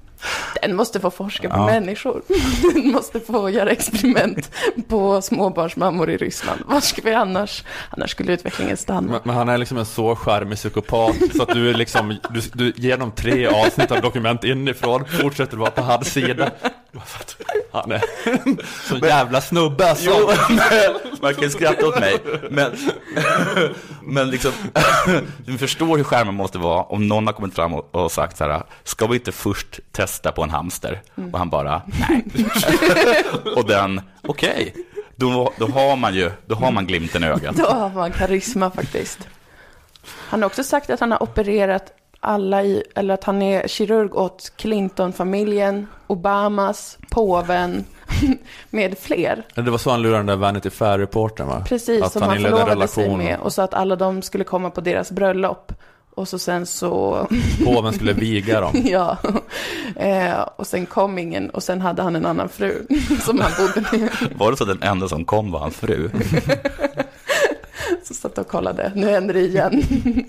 [0.62, 1.66] Den måste få forska på Ja.
[1.66, 2.22] människor.
[2.74, 4.50] Den måste få göra experiment
[4.88, 6.60] på småbarnsmammor i Ryssland.
[6.66, 7.64] Vad ska vi annars?
[7.90, 9.12] Annars skulle utvecklingen stanna.
[9.12, 12.40] Men, men han är liksom en så charmig psykopat så att du är liksom, du,
[12.52, 16.50] du genom tre avsnitt av dokument inifrån fortsätter vara på hans sida.
[17.72, 18.02] Han är
[18.88, 20.10] sån jävla snubbe alltså.
[20.10, 20.30] Jo,
[21.22, 22.18] man kan skratta åt mig.
[22.50, 22.72] Men,
[24.02, 24.52] men liksom,
[25.46, 28.44] du förstår hur skärmen måste vara om någon har kommit fram och, och sagt så
[28.44, 31.02] här, ska vi inte först testa på en hamster?
[31.32, 32.24] Och han bara, nej.
[33.56, 34.74] och den, okej,
[35.16, 37.56] då, då har man ju, då har man glimten i ögat.
[37.56, 39.28] Då har man karisma faktiskt.
[40.06, 44.14] Han har också sagt att han har opererat alla i, eller att han är kirurg
[44.16, 47.84] åt Clinton-familjen, Obamas, påven,
[48.70, 49.46] med fler.
[49.54, 51.64] Det var så han lurade den där Vanity Fair-reportern va?
[51.68, 53.38] Precis, att som han han förlovade sig med.
[53.38, 55.72] Och så att alla de skulle komma på deras bröllop.
[56.14, 57.26] Och så sen så,
[57.64, 58.72] Påven skulle viga dem.
[58.84, 59.16] ja.
[59.96, 62.86] Eh, och sen kom ingen och sen hade han en annan fru
[63.24, 64.10] som han bodde med.
[64.36, 66.10] Var det så den enda som kom var hans fru?
[68.04, 69.82] Så satt och kollade, nu händer det igen.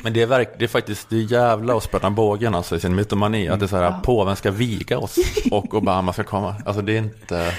[0.03, 2.79] Men det är, verk, det är faktiskt, det är jävla att spötta bågen alltså i
[2.79, 3.49] sin mytomani.
[3.49, 5.15] Att det är så här, påven ska viga oss
[5.51, 6.55] och Obama ska komma.
[6.65, 7.53] Alltså det är inte...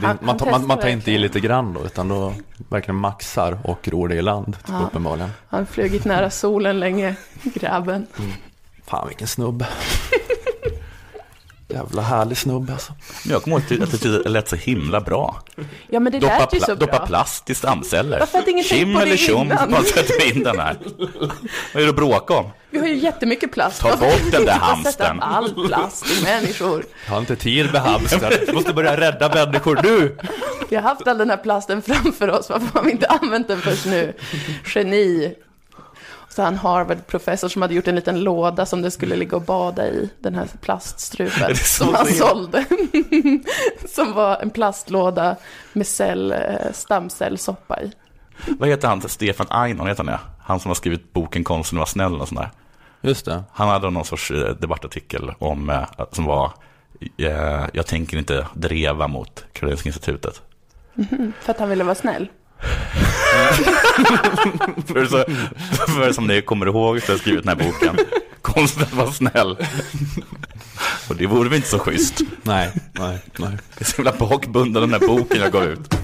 [0.00, 2.34] Det Han- man, han man, man tar inte i lite grann då, utan då
[2.68, 4.82] verkligen maxar och ror det i land, Ja.
[4.86, 5.30] uppenbarligen.
[5.48, 8.06] Han har flugit nära solen länge, grabben.
[8.86, 9.66] Fan vilken snubbe.
[11.74, 12.92] Jävla härlig snubbe alltså.
[13.28, 15.42] Jag kommer ihåg att det lät så himla bra.
[15.88, 17.06] Ja men det Doppa, lät ju så pla- doppa bra.
[17.06, 18.18] plast i stamceller.
[18.18, 20.76] Varför hade ingen Kim eller tjom, bara sätter in den här.
[21.74, 22.50] Vad är det att bråka om?
[22.70, 23.80] Vi har ju jättemycket plast.
[23.80, 24.82] Ta Varför bort vi den där.
[24.84, 26.84] Sätta all plast i människor.
[27.06, 28.42] Jag har inte tid med hamster.
[28.46, 30.16] Jag måste börja rädda människor nu.
[30.68, 32.50] Vi har haft all den här plasten framför oss.
[32.50, 34.12] Varför har vi inte använt den först nu?
[34.74, 35.34] Geni.
[36.34, 39.88] Så han Harvard-professor som hade gjort en liten låda som det skulle ligga och bada
[39.88, 42.64] i, den här Är plaststrupen som han sålde.
[43.88, 45.36] som var en plastlåda
[45.72, 47.92] med cell, eh, stamcellsoppa i.
[48.58, 49.00] Vad heter han?
[49.00, 50.20] Stefan Einon heter han ja.
[50.40, 52.50] Han som har skrivit boken Konsten vara snäll och sånt där.
[53.00, 53.42] Just det.
[53.52, 56.52] Han hade någon sorts eh, debattartikel om, eh, som var
[57.72, 60.42] Jag tänker inte dreva mot Karolinska institutet.
[61.40, 62.28] För att han ville vara snäll.
[64.86, 65.24] För, så,
[65.92, 67.96] för som ni kommer ihåg så har jag skrivit den här boken
[68.42, 69.56] Konsten att vara snäll.
[71.08, 72.20] Och det vore väl inte så schysst?
[72.42, 73.58] Nej, nej, nej.
[73.74, 75.94] Jag är så himla bakbunden den här boken jag gav ut.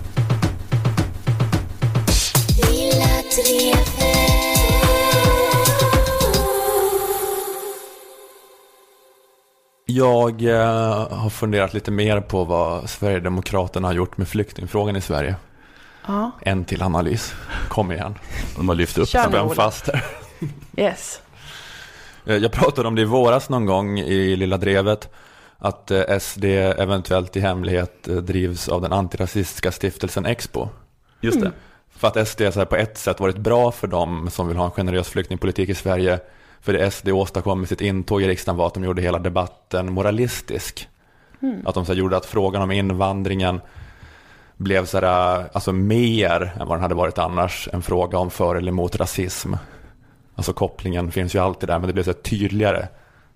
[9.85, 15.35] Jag eh, har funderat lite mer på vad Sverigedemokraterna har gjort med flyktingfrågan i Sverige.
[16.11, 16.31] Ja.
[16.41, 17.35] En till analys.
[17.69, 18.15] Kom igen.
[18.57, 20.05] De har lyft upp Spänn fast här.
[20.77, 21.21] Yes.
[22.27, 25.09] Eh, Jag pratade om det i våras någon gång i Lilla Drevet.
[25.59, 30.69] Att eh, SD eventuellt i hemlighet eh, drivs av den antirasistiska stiftelsen Expo.
[31.21, 31.53] Just det.
[31.97, 34.65] För att SD så här, på ett sätt varit bra för dem som vill ha
[34.65, 36.21] en generös flyktingpolitik i Sverige.
[36.61, 39.93] För det SD åstadkom med sitt intåg i riksdagen var att de gjorde hela debatten
[39.93, 40.89] moralistisk.
[41.65, 43.61] Att de så gjorde att frågan om invandringen
[44.61, 47.69] blev så här, alltså mer än vad den hade varit annars.
[47.73, 49.55] En fråga om för eller emot rasism.
[50.35, 52.89] Alltså kopplingen finns ju alltid där men det blev så tydligare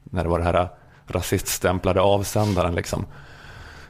[0.05, 0.69] när det var det här
[1.07, 3.07] rasiststämplade avsändaren liksom.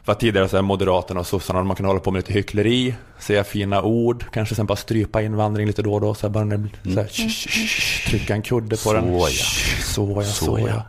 [0.03, 2.95] För att tidigare så här Moderaterna och sossarna, man kan hålla på med lite hyckleri,
[3.18, 6.45] säga fina ord, kanske sen bara strypa invandring lite då och då, så här bara
[6.45, 9.05] när så här, sh, sh, sh, trycka en kudde på den.
[9.05, 9.28] Så, ja.
[9.28, 10.68] Sh, Så ja, så, ja.
[10.68, 10.82] ja.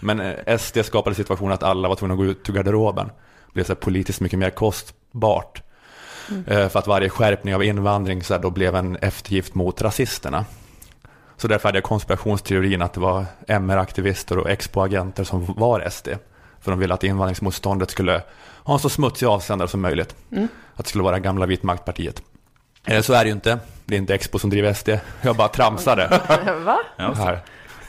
[0.00, 3.06] Men eh, SD skapade situationen att alla var tvungna att gå ut ur garderoben.
[3.06, 5.62] Det blev så här politiskt mycket mer kostbart.
[6.46, 10.44] Eh, För att varje skärpning av invandring så här, då blev en eftergift mot rasisterna.
[11.36, 16.08] Så därför hade jag konspirationsteorin att det var MR-aktivister och Expo-agenter som var SD.
[16.60, 18.22] För de ville att invandringsmotståndet skulle
[18.64, 20.14] ha en så smutsig avsändare som möjligt.
[20.74, 22.22] Att det skulle vara gamla vitmaktpartiet.
[22.86, 23.58] Eh, Så är det ju inte.
[23.84, 24.88] Det är inte Expo som driver SD.
[25.22, 26.08] Jag bara tramsade.
[26.64, 26.78] Va?
[26.96, 27.12] Ja.
[27.12, 27.40] Här.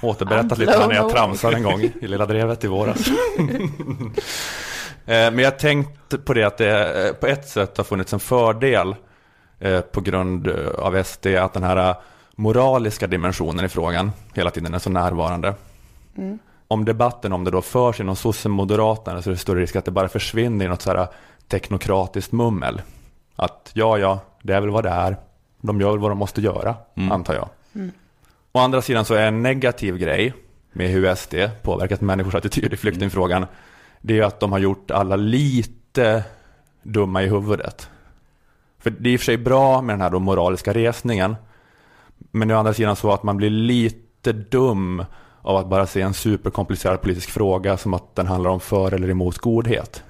[0.01, 2.97] Återberättat lite när jag tramsade en gång i Lilla Drevet i våras.
[5.05, 8.19] Eh, Men jag tänkte på det att det eh, på ett sätt har funnits en
[8.19, 8.95] fördel
[9.59, 10.47] eh, på grund
[10.77, 11.95] av SD att den här
[12.35, 15.53] moraliska dimensionen i frågan hela tiden är så närvarande.
[16.67, 19.91] Om debatten om det då förs inom sossem-moderaterna så är det större risk att det
[19.91, 21.07] bara försvinner i något så här
[21.47, 22.81] teknokratiskt mummel.
[23.35, 25.17] Att ja, ja, det är väl vad det är.
[25.61, 26.75] De gör vad de måste göra,
[27.11, 27.49] antar jag.
[28.51, 30.33] Å andra sidan så är en negativ grej
[30.73, 33.45] med hur SD påverkat människors attityd i flyktingfrågan,
[34.01, 36.23] det är att de har gjort alla lite
[36.83, 37.89] dumma i huvudet.
[38.79, 41.35] För det är i och för sig bra med den här moraliska resningen,
[42.31, 45.05] men å andra sidan så att man blir lite dum
[45.41, 49.09] av att bara se en superkomplicerad politisk fråga som att den handlar om för eller
[49.09, 50.03] emot godhet.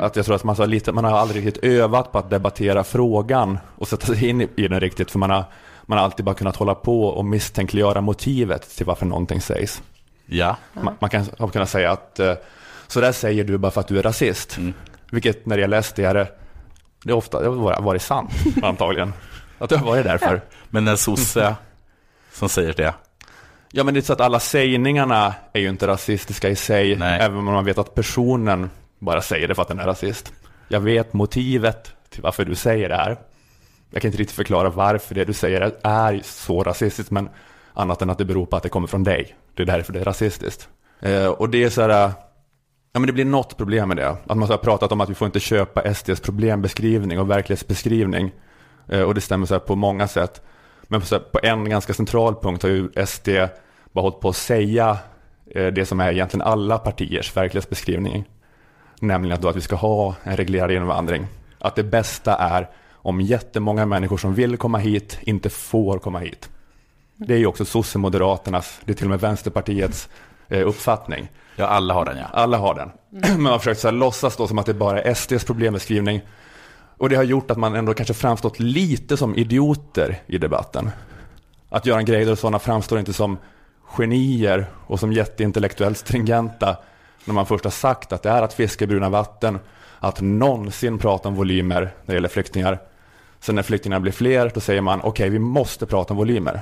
[0.00, 2.84] Att jag tror att man, så lite, man har aldrig riktigt övat på att debattera
[2.84, 5.44] frågan och sätta sig in i, i den riktigt, för man har,
[5.82, 9.82] man har alltid bara kunnat hålla på och misstänkliggöra motivet till varför någonting sägs.
[10.32, 10.56] Ja.
[10.72, 12.34] Man, man kan ha kunnat säga att eh,
[12.86, 14.58] så där säger du bara för att du är rasist.
[15.10, 16.28] Vilket när SD är det,
[17.04, 18.30] det ofta det har varit sant
[18.62, 19.12] antagligen.
[19.58, 20.40] Att det har varit därför.
[20.70, 21.56] Men en sosse
[22.32, 22.94] som säger det.
[23.72, 26.96] Ja men det är så att alla sägningarna är ju inte rasistiska i sig.
[26.96, 27.20] Nej.
[27.20, 30.32] Även om man vet att personen bara säger det för att den är rasist.
[30.68, 33.16] Jag vet motivet till varför du säger det här.
[33.90, 37.10] Jag kan inte riktigt förklara varför det du säger är så rasistiskt.
[37.10, 37.28] Men
[37.74, 39.36] annat än att det beror på att det kommer från dig.
[39.54, 40.68] Det är därför det är rasistiskt.
[41.00, 42.12] Eh, och det är så här.
[42.92, 44.08] Ja men det blir något problem med det.
[44.08, 48.32] Att man så har pratat om att vi får inte köpa SDs problembeskrivning och verklighetsbeskrivning.
[48.88, 50.42] Eh, och det stämmer så här på många sätt.
[50.82, 53.28] Men på, så här, på en ganska central punkt har ju SD
[53.92, 54.98] bara hållit på att säga
[55.46, 58.24] eh, det som är egentligen alla partiers verklighetsbeskrivning.
[59.00, 61.26] Nämligen att, då att vi ska ha en reglerad invandring.
[61.58, 66.50] Att det bästa är om jättemånga människor som vill komma hit inte får komma hit.
[67.26, 70.08] Det är ju också Socialdemokraternas, det är till och med Vänsterpartiets
[70.48, 71.28] eh, uppfattning.
[71.56, 72.26] Ja, alla har den ja.
[72.32, 72.90] Alla har den.
[73.10, 76.20] Men man har försökt så här låtsas då som att det bara är SDs problembeskrivning.
[76.96, 80.90] Och det har gjort att man ändå kanske framstått lite som idioter i debatten.
[81.68, 83.38] Att Göran Greider och sådana framstår inte som
[83.82, 86.76] genier och som jätteintellektuellt stringenta
[87.24, 89.58] när man först har sagt att det är att fiska i bruna vatten,
[89.98, 92.78] att någonsin prata om volymer när det gäller flyktingar.
[93.40, 96.60] Sen när flyktingarna blir fler, då säger man okej, vi måste prata om volymer.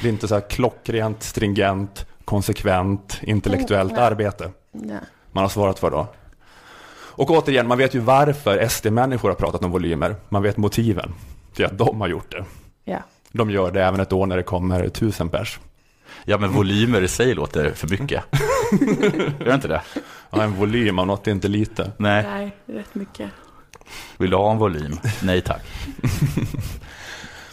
[0.00, 4.98] Det är inte så här klockrent, stringent, konsekvent, intellektuellt arbete Ja.
[5.32, 6.06] man har svarat för då.
[6.92, 10.16] Och återigen, man vet ju varför SD-människor har pratat om volymer.
[10.28, 11.12] Man vet motiven
[11.54, 12.44] till att de har gjort det.
[12.84, 12.98] Ja.
[13.32, 15.58] De gör det även ett år när det kommer tusen pers.
[16.24, 18.24] Ja, men volymer i sig låter för mycket.
[19.46, 19.82] Gör inte det?
[20.30, 21.92] Ja, en volym av något är inte lite.
[21.96, 22.22] Nej.
[22.22, 23.30] Nej, rätt mycket.
[24.18, 24.98] Vill du ha en volym?
[25.22, 25.62] Nej tack.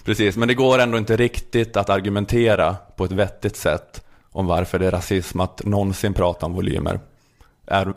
[0.08, 4.80] Precis, men det går ändå inte riktigt att argumentera på ett vettigt sätt om varför
[4.80, 6.99] det är rasism att någonsin prata om volymer.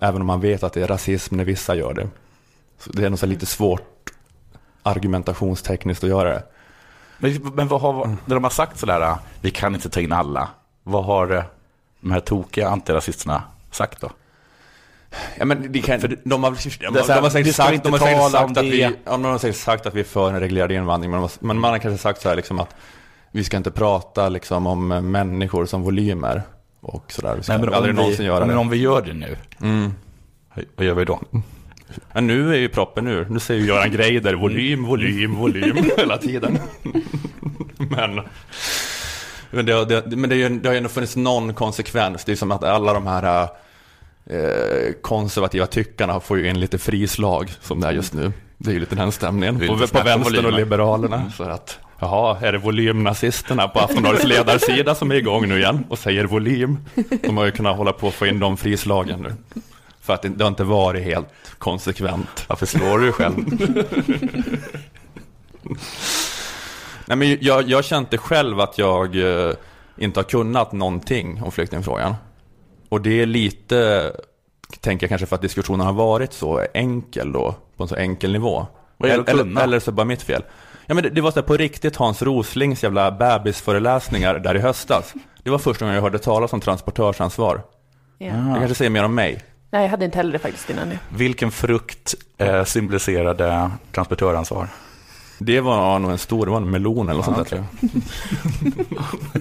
[0.00, 2.08] Även om man vet att det är rasism när vissa gör det.
[2.78, 4.10] Så det är nog lite svårt
[4.82, 6.42] argumentationstekniskt att göra det.
[7.18, 10.48] Men, men vad har, när de har sagt sådär, vi kan inte ta in alla,
[10.82, 11.44] vad har eh,
[12.00, 14.10] de här tokiga antirasisterna sagt då?
[15.38, 16.50] Ja, men det kan, För de, har,
[16.80, 19.24] de, här, de har säkert sagt, de har säkert sagt om att vi, ja, de
[19.24, 21.78] har säkert sagt att vi är för en reglerad invandring, men, de men man har
[21.78, 22.74] kanske sagt så här liksom att
[23.32, 26.42] vi ska inte prata liksom om eh, människor som volymer
[26.80, 27.34] och sådär.
[27.36, 28.60] Vi ska Nej, men aldrig om vi, någonsin göra men det.
[28.60, 29.92] om vi gör det nu, Mm.
[30.76, 31.20] vad gör vi då?
[32.12, 33.26] Men nu är ju proppen ur.
[33.30, 36.58] Nu säger ju Göran Greider volym, volym, volym hela tiden.
[37.76, 38.20] men
[39.50, 42.24] men, det, det, men det, är ju, det har ju ändå funnits någon konsekvens.
[42.24, 43.48] Det är som att alla de här
[44.30, 48.32] eh, konservativa tyckarna får ju in lite frislag som det är just nu.
[48.58, 51.30] Det är ju lite den stämningen Det på, på vänstern och liberalerna.
[51.36, 55.98] Så att, jaha, är det volymnazisterna på Aftonbladets ledarsida som är igång nu igen och
[55.98, 56.78] säger volym?
[57.22, 59.60] De har ju kunnat hålla på att få in de frislagen nu.
[60.00, 61.28] För att det, det har inte varit helt
[61.58, 62.44] konsekvent.
[62.48, 63.34] Varför slår du dig själv?
[67.06, 69.54] Nej, men jag, jag kände själv att jag eh,
[69.98, 72.14] inte har kunnat någonting om flyktingfrågan.
[72.90, 74.12] Och det är lite,
[74.80, 78.32] tänker jag kanske för att diskussionen har varit så enkel då, på en så enkel
[78.32, 78.66] nivå.
[78.96, 79.60] Vad är det att eller, kunna?
[79.62, 80.42] eller så är det bara mitt fel.
[80.86, 85.14] Ja, men det, det var så på riktigt Hans Roslings jävla bebisföreläsningar där i höstas.
[85.42, 87.62] Det var första gången jag hörde talas om transportörsansvar.
[88.18, 88.26] Ja.
[88.26, 89.44] Det kanske säger mer om mig.
[89.70, 90.98] Nej, jag hade inte heller det faktiskt innan nu.
[91.08, 94.68] Vilken frukt eh, symboliserade transportöransvar?
[95.38, 97.64] Det var nog en stor, det var en melon eller något Ah, sånt där.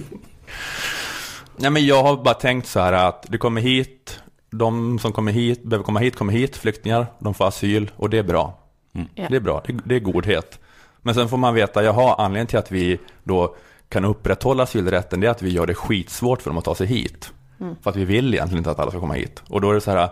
[1.60, 5.32] Nej men jag har bara tänkt så här att det kommer hit, de som kommer
[5.32, 8.58] hit, behöver komma hit, kommer hit, flyktingar, de får asyl och det är bra.
[8.92, 9.26] Ja.
[9.28, 10.58] Det är bra, det, det är godhet.
[11.02, 13.56] Men sen får man veta, jaha, anledningen till att vi då
[13.88, 16.86] kan upprätthålla asylrätten, det är att vi gör det skitsvårt för dem att ta sig
[16.86, 17.32] hit.
[17.60, 17.76] Mm.
[17.82, 19.42] För att vi vill egentligen inte att alla ska komma hit.
[19.48, 20.08] Och då är det så här,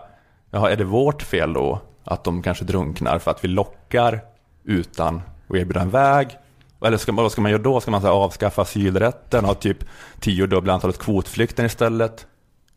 [0.51, 4.21] jaha, är det vårt fel då att de kanske drunknar för att vi lockar
[4.63, 6.27] utan att erbjuda en väg?
[6.85, 7.81] Eller ska man, vad ska man göra då?
[7.81, 9.77] Ska man så här, avskaffa asylrätten och ha typ
[10.19, 12.27] tiodubbla antalet kvotflykten istället?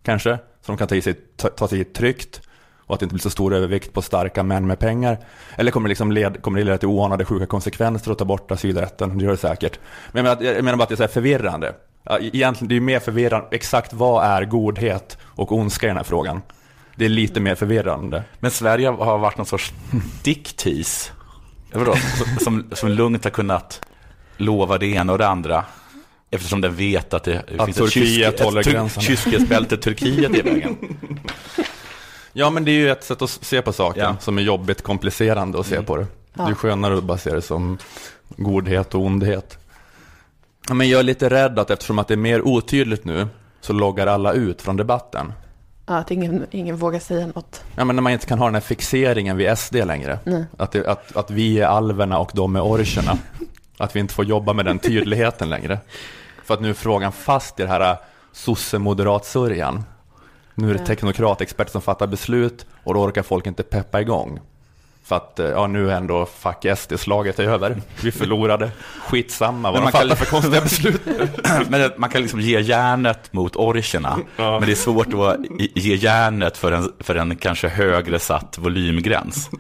[0.03, 0.37] Kanske?
[0.37, 2.41] Så de kan ta, i sig, ta, ta sig hit tryggt
[2.87, 5.19] och att det inte blir så stor övervikt på starka män med pengar.
[5.57, 8.51] Eller kommer det, liksom led, kommer det leda till oanade sjuka konsekvenser att ta bort
[8.51, 9.19] asylrätten?
[9.19, 9.79] Det gör det säkert.
[10.13, 11.75] Men jag menar, jag menar bara att det är så här förvirrande.
[12.21, 13.49] Egentligen, det är mer förvirrande.
[13.51, 16.43] Exakt vad är godhet och ondska i den här frågan?
[16.97, 18.25] Det är lite mer förvirrande.
[18.41, 19.73] Men Sverige har varit någon sorts
[20.23, 21.13] diktis.
[21.73, 21.95] Vadå?
[22.41, 23.81] Som, som lugnt har kunnat
[24.43, 25.65] lova det ena och det andra.
[26.31, 30.77] Eftersom den vet att det Att finns Turkiet ett, kyskhetsbälte Turkiet i vägen.
[32.35, 34.17] Ja, men det är ju ett sätt att se på saken Ja.
[34.21, 36.07] som är jobbigt komplicerande att se på det.
[36.35, 36.55] Det är Ja.
[36.55, 37.79] skönare att bara se det som
[38.37, 39.59] godhet och ondhet.
[40.69, 43.29] Ja, Men jag är lite rädd att eftersom att det är mer otydligt nu
[43.61, 45.33] så loggar alla ut från debatten.
[45.87, 47.65] Ja, att ingen, ingen vågar säga något.
[47.77, 50.19] Ja, men när man inte kan ha den här fixeringen vid SD längre.
[50.25, 50.45] Nej.
[50.57, 53.19] Att, det, att, att vi är alverna och de är orcherna.
[53.79, 55.79] Att vi inte får jobba med den tydligheten längre.
[56.45, 57.97] För att nu är frågan fast i det här
[58.33, 59.85] sosse-moderat-sörjan.
[60.55, 64.41] Nu är det teknokratexperter som fattar beslut och då orkar folk inte peppa igång.
[65.05, 67.83] För att, eh, ja nu är ändå fuck SD-slaget är över.
[68.03, 68.71] Vi förlorade.
[69.09, 71.01] Skitsamma vad Men de man kan- fattar för konstiga beslut.
[71.69, 74.19] Men man kan liksom ge järnet mot orcherna.
[74.37, 74.59] Ja.
[74.59, 75.37] Men det är svårt att
[75.75, 79.51] ge järnet för en, för en kanske högre satt volymgräns.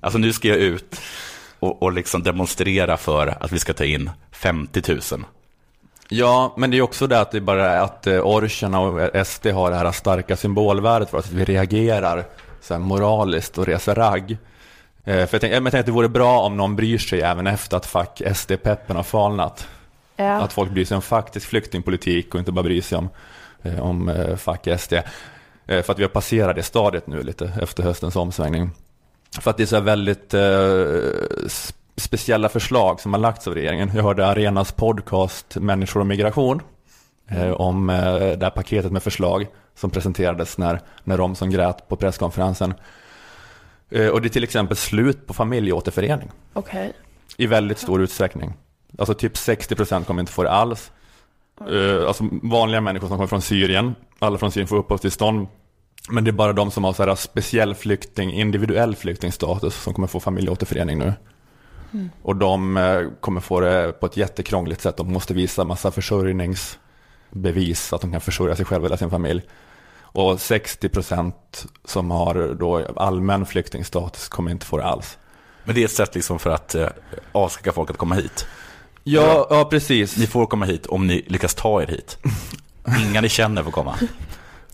[0.00, 1.00] Alltså nu ska jag ut
[1.64, 5.00] och, och liksom demonstrera för att vi ska ta in 50 000.
[6.08, 9.46] Ja, men det är också det att det bara är att eh, orcherna och SD
[9.46, 12.24] har det här starka symbolvärdet för oss, att vi reagerar
[12.60, 14.30] så här moraliskt och reser ragg.
[14.30, 14.36] Eh,
[15.04, 17.76] För jag tänkte, jag tänkte att det vore bra om någon bryr sig även efter
[17.76, 19.68] att fuck SD-peppen har falnat.
[20.16, 20.32] Ja.
[20.42, 23.08] Att folk bryr sig om faktisk flyktingpolitik och inte bara bryr sig om,
[23.62, 24.92] eh, om eh, fuck SD.
[24.92, 25.02] Eh,
[25.82, 28.70] För att vi har passerat det stadiet nu lite efter höstens omsvängning.
[29.40, 31.48] För att det är så väldigt eh,
[31.96, 33.90] speciella förslag som har lagts av regeringen.
[33.94, 36.62] Jag hörde Arenas podcast Människor och migration
[37.28, 41.96] eh, om eh, det här paketet med förslag som presenterades när, när Romson grät på
[41.96, 42.74] presskonferensen.
[43.90, 46.92] Eh, och det är till exempel slut på familjeåterförening Okej.
[47.36, 48.52] i väldigt stor utsträckning.
[48.98, 50.92] Alltså typ 60% kommer inte få det alls.
[51.70, 55.46] Eh, alltså vanliga människor som kommer från Syrien, alla från Syrien får uppehållstillstånd.
[56.08, 60.08] Men det är bara de som har så här speciell flykting, individuell flyktingstatus som kommer
[60.08, 61.12] få familjeåterförening nu.
[61.92, 62.10] Mm.
[62.22, 64.96] Och de eh, kommer få det på ett jättekrångligt sätt.
[64.96, 69.42] De måste visa massa försörjningsbevis så att de kan försörja sig själva eller sin familj.
[70.00, 71.32] Och 60%
[71.84, 75.18] som har då allmän flyktingstatus kommer inte få det alls.
[75.64, 76.88] Men det är ett sätt liksom för att eh,
[77.32, 78.46] avskräcka folk att komma hit.
[79.04, 80.16] Ja, ja precis.
[80.16, 82.18] Ni får komma hit om ni lyckas ta er hit.
[83.10, 83.98] Inga ni känner får komma.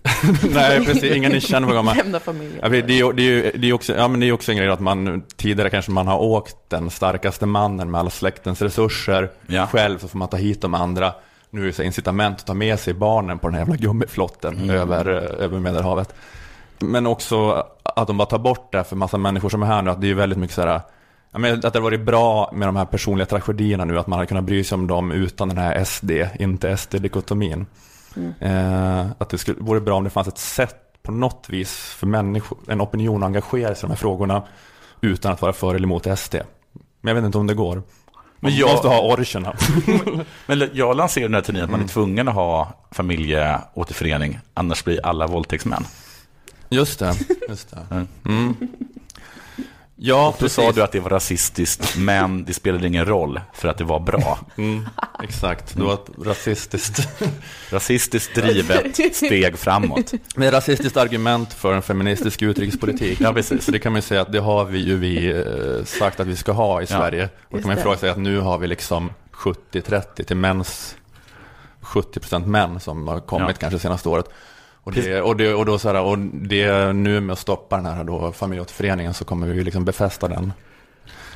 [0.55, 1.17] Nej, precis.
[1.17, 1.95] Ingen ni känner komma.
[1.95, 2.59] Lämna familjen.
[2.63, 4.59] Ja, det, är, ju- det, är, det, är också, ja, men det är också en
[4.59, 9.31] grej att man tidigare kanske man har åkt den starkaste mannen med alla släktens resurser
[9.47, 9.67] Ja.
[9.67, 11.13] själv så får man ta hit de andra.
[11.51, 14.55] nu är det så incitament att ta med sig barnen på den här jävla gummiflotten
[14.57, 14.71] Mm.
[14.71, 16.15] över, eh, över Medelhavet.
[16.79, 19.91] Men också att de bara tar bort det för massa människor som är här nu,
[19.91, 20.81] att det är ju väldigt mycket så här,
[21.33, 24.27] men att det har varit bra med de här personliga tragedierna nu, att man hade
[24.27, 27.67] kunnat bry sig om dem utan den här SD, inte SD-dikotomin.
[28.17, 28.35] Mm.
[28.41, 32.07] Eh, att det skulle, vore bra om det fanns ett sätt på något vis för
[32.07, 34.43] människor, en opinion att engagera sig i de här frågorna
[35.01, 36.35] utan att vara för eller emot SD.
[37.01, 37.75] Men jag vet inte om det går.
[37.75, 37.83] Man
[38.41, 39.57] Men jag- måste ha orcherna.
[40.47, 45.07] Men jag lanserade den här tidningen att man är tvungen att ha familjeåterförening, annars blir
[45.07, 45.85] alla våldtäktsmän.
[46.69, 47.15] Just det,
[47.49, 48.07] just det.
[48.25, 48.55] Mm.
[50.01, 50.09] Mm.
[50.09, 53.69] Ja, Och då sa du att det var rasistiskt, men det spelade ingen roll för
[53.69, 54.39] att det var bra.
[54.59, 54.89] Mm,
[55.23, 57.09] exakt, det var ett rasistiskt...
[57.71, 60.13] Rasistiskt drivet steg framåt.
[60.37, 63.21] Det är ett rasistiskt argument för en feministisk utrikespolitik.
[63.21, 63.65] Ja, precis.
[63.65, 66.27] Så det kan man ju säga att det har vi ju vi eh, sagt att
[66.27, 66.97] vi ska ha i Ja.
[66.99, 67.25] Sverige.
[67.25, 70.37] Och då Just kan man ju fråga sig att nu har vi liksom 70-30 till
[70.37, 70.97] mäns
[71.83, 73.55] 70% män som har kommit Ja.
[73.59, 74.27] kanske senaste året.
[74.83, 77.87] Och, det, och, det, och, då så här, och det nu med att stoppa den
[77.87, 80.53] här då familjeåterföreningen så kommer vi ju liksom befästa den.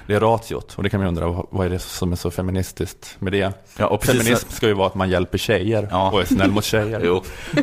[0.07, 3.17] Det är ratiot och det kan man undra vad- är det som är så feministiskt
[3.19, 3.53] med det?
[3.77, 6.11] Ja, och precis Feminism ska ju vara att man hjälper tjejer Ja.
[6.11, 7.01] och är snäll mot tjejer.
[7.05, 7.23] Jo.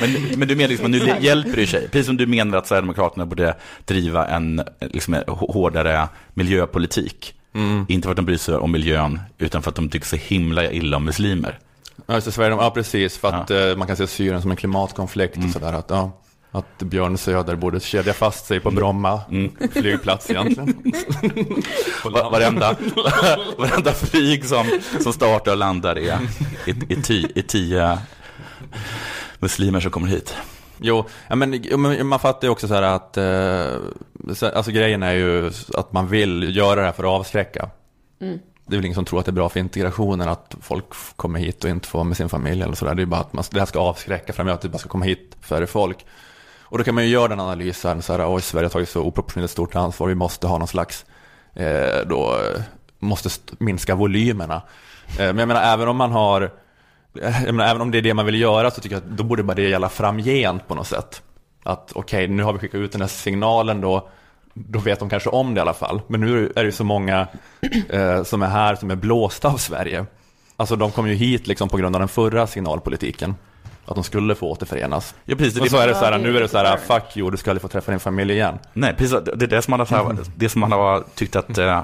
[0.00, 1.88] men, men du menar liksom att nu hjälper det tjejer?
[1.88, 3.54] Precis som du menar att Sverigedemokraterna borde
[3.84, 7.34] driva en liksom, hårdare miljöpolitik.
[7.54, 7.86] Mm.
[7.88, 10.70] Inte för att de bryr sig om miljön, utan för att de tycker så himla
[10.72, 11.58] illa om muslimer.
[12.06, 14.56] Ja, just det, Sverige, ja precis, för att eh, man kan se Syrien som en
[14.56, 15.72] klimatkonflikt och sådär.
[15.72, 16.12] Att, ja,
[16.50, 19.20] att Björn Söder borde kedja fast sig på Bromma
[19.72, 20.92] flygplats egentligen.
[22.04, 22.76] Va- Varenda,
[23.58, 26.12] varenda flyg som, som startar och landar är,
[26.66, 27.98] är, är, ty, är tio
[29.38, 30.34] muslimer som kommer hit.
[30.80, 35.12] Jo, ja, men, man fattar ju också så här att, eh, så, alltså grejen är
[35.12, 37.70] ju att man vill göra det här för att avskräcka.
[38.20, 38.38] Mm.
[38.66, 40.84] Det är väl ingen som tror att det är bra för integrationen att folk
[41.16, 42.94] kommer hit och inte får vara med sin familj eller sådär.
[42.94, 45.04] Det är bara att man, det här ska avskräcka framöver, att det bara ska komma
[45.04, 46.06] hit färre folk.
[46.62, 49.02] Och då kan man ju göra den analysen, så här, oj, Sverige har tagit så
[49.02, 51.06] oproportionerligt stort ansvar, vi måste ha någon slags,
[51.54, 52.38] eh, då,
[52.98, 54.62] måste minska volymerna.
[55.08, 56.42] Eh, men jag menar, även om man har,
[57.22, 59.16] eh, jag menar, även om det är det man vill göra så tycker jag att
[59.16, 61.22] då borde bara det gälla framgent på något sätt.
[61.62, 64.08] Att okej, nu har vi skickat ut den här signalen då,
[64.54, 66.00] då vet de kanske om det i alla fall.
[66.06, 67.26] Men nu är det så många
[67.88, 70.06] eh, som är här som är blåsta av Sverige.
[70.56, 73.34] Alltså de kom ju hit liksom på grund av den förra signalpolitiken.
[73.86, 75.14] Att de skulle få återförenas.
[75.24, 77.16] Ja, precis, det och så är det så här, nu är det så här, fuck
[77.16, 78.58] you, du ska aldrig få träffa din familj igen.
[78.72, 79.16] Nej, precis.
[79.36, 81.82] Det är det som man har, så här, det som man har tyckt att eh,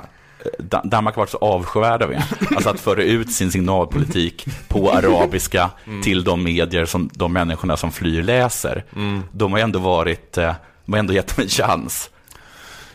[0.58, 2.22] Da- Danmark har varit så avskyvärda med.
[2.54, 5.70] Alltså att föra ut sin signalpolitik på arabiska
[6.02, 8.84] till de medier som de människorna som flyr läser.
[9.32, 10.54] De har ändå varit, eh,
[10.84, 12.10] de har ändå gett dem en chans.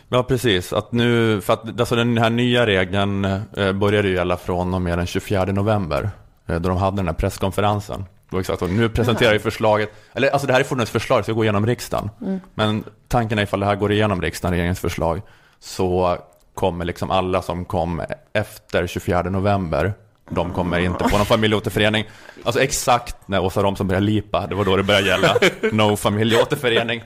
[0.08, 0.72] Ja, precis.
[0.72, 4.82] Att nu, för att alltså den här nya regeln eh, började ju gälla från och
[4.82, 6.10] med den 24 november.
[6.46, 8.04] Eh, då de hade den här presskonferensen.
[8.38, 8.66] Exakt så.
[8.66, 11.44] Nu presenterar ju förslaget, eller alltså det här är fortfarande ett förslag, det ska gå
[11.44, 12.10] igenom riksdagen.
[12.54, 15.22] Men tanken är ifall det här går igenom riksdagen, regeringens förslag,
[15.60, 16.18] så
[16.54, 18.02] kommer liksom alla som kom
[18.32, 19.94] efter 24 november,
[20.30, 22.04] de kommer inte få någon familjeåterförening.
[22.44, 25.36] Alltså exakt när Åsa Romson började lipa, det var då det började gälla.
[25.72, 27.02] No familjeåterförening.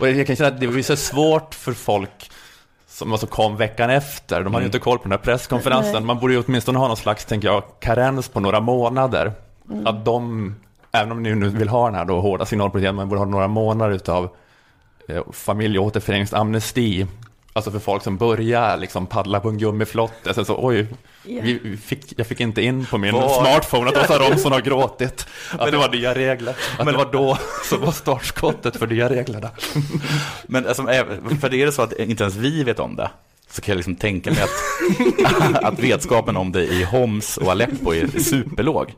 [0.00, 2.30] Och jag kan känna att det blir så svårt för folk
[2.88, 4.44] som alltså kom veckan efter.
[4.44, 6.06] De hade ju inte koll på den här presskonferensen.
[6.06, 9.32] Man borde ju åtminstone ha någon slags, tänker jag, karens på några månader.
[9.84, 10.54] Att de,
[10.92, 13.48] även om ni nu vill ha den här då hårda signalpolitiken, man borde ha några
[13.48, 14.28] månader utav
[15.08, 17.06] eh, familjeåterföreningsamnesti.
[17.52, 20.34] Alltså för folk som börjar liksom paddla på en gummiflotte.
[20.34, 20.86] Sen så, oj,
[21.22, 23.46] vi, vi fick, jag fick inte in på min Vad?
[23.46, 25.26] smartphone att Åsa Romson har gråtit.
[25.58, 26.56] Att det var nya regler.
[26.78, 29.50] Att det var då som var startskottet för nya reglerna.
[30.46, 30.82] Men alltså,
[31.40, 33.10] för det är det så att inte ens vi vet om det,
[33.50, 37.94] så kan jag liksom tänka mig att, att vetskapen om det i Homs och Aleppo
[37.94, 38.94] är superlåg.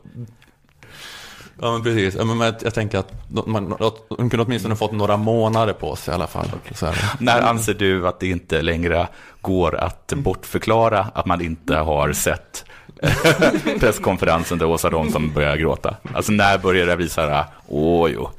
[1.61, 4.75] Ja men precis, ja, men jag, jag tänker att de, man, att de kunde åtminstone
[4.75, 6.51] fått några månader på sig i alla fall.
[6.71, 6.97] Så här.
[7.19, 9.07] När anser du att det inte längre
[9.41, 12.65] går att bortförklara att man inte har sett
[13.79, 15.95] presskonferensen där Åsa Romson börjar gråta?
[16.13, 18.29] Alltså när börjar det bli så här, åh jo,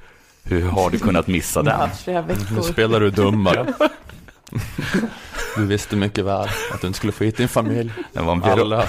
[0.43, 1.89] hur har du kunnat missa den?
[2.57, 3.67] Nu spelar du dummare.
[5.57, 7.93] Du visste mycket väl att du inte skulle få hit din familj.
[8.13, 8.87] Det var en viral-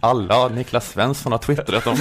[0.00, 1.96] Alla, alla Niklas Svensson har twittrat om.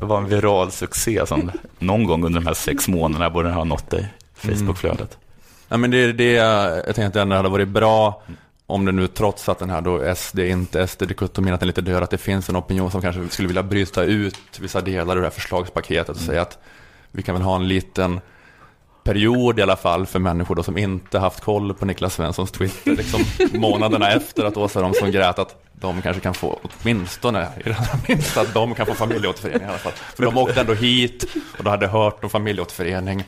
[0.00, 3.64] Det var en viral succé som någon gång under de här sex månaderna borde ha
[3.64, 5.18] nått dig, Facebookflödet.
[5.68, 8.22] Ja, men det är det jag tänkte att det hade varit bra
[8.66, 12.02] om det nu trots att den här då SD inte SD-dikotomin att den lite död,
[12.02, 15.26] att det finns en opinion som kanske skulle vilja bryta ut vissa delar ur det
[15.26, 16.58] här förslagspaketet och säga att
[17.12, 18.20] vi kan väl ha en liten
[19.06, 22.90] period i alla fall för människor då som inte haft koll på Niklas Svenssons Twitter,
[22.96, 23.20] liksom
[23.60, 27.76] månaderna efter att Åsa Romson grät att de kanske kan få, åtminstone i det
[28.08, 29.92] minsta, att de kan få familjeåterförening i alla fall.
[29.92, 31.24] För de åkte ändå hit
[31.58, 33.24] och då hade hört om familjeåterförening.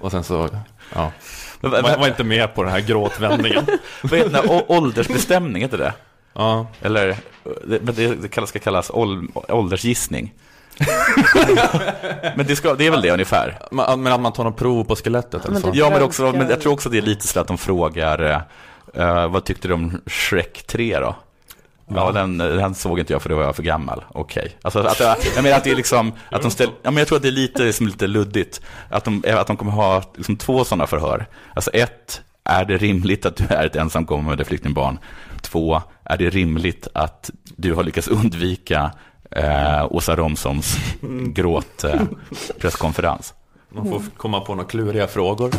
[0.00, 0.48] Och sen så,
[0.94, 1.12] ja,
[1.60, 3.66] Men- var, inte med på den här gråtvändningen.
[4.02, 4.48] Vad heter det?
[4.48, 5.92] Å- Åldersbestämning, heter det?
[6.32, 7.16] Ja, Eller,
[7.66, 10.32] det, men det, ska kallas ål, åldersgissning.
[12.36, 13.58] men det, ska, det är väl det ungefär?
[13.70, 15.70] men men att man tar någon prov på skelettet eller Men så.
[15.70, 18.46] det- Ja, men, också, men jag tror också det är lite så att de frågar
[18.94, 21.16] eh, vad tyckte du om Shrek 3 då?
[21.94, 24.04] Ja, den, den såg inte jag för då var jag för gammal.
[24.08, 24.56] Okej.
[24.62, 27.08] Alltså, att, jag jag menar att det är liksom, att de ställ, ja, men jag
[27.08, 28.60] tror att det är lite, som lite luddigt.
[28.90, 31.26] Att de, att de kommer ha liksom två sådana förhör.
[31.54, 34.98] Alltså ett, är det rimligt att du är ett ensamkommande flyktingbarn?
[35.42, 38.90] Två, är det rimligt att du har lyckats undvika
[39.30, 40.76] eh, Åsa Romsons
[41.34, 42.02] gråt eh,
[42.58, 43.34] presskonferens?
[43.68, 45.50] Man får komma på några kluriga frågor.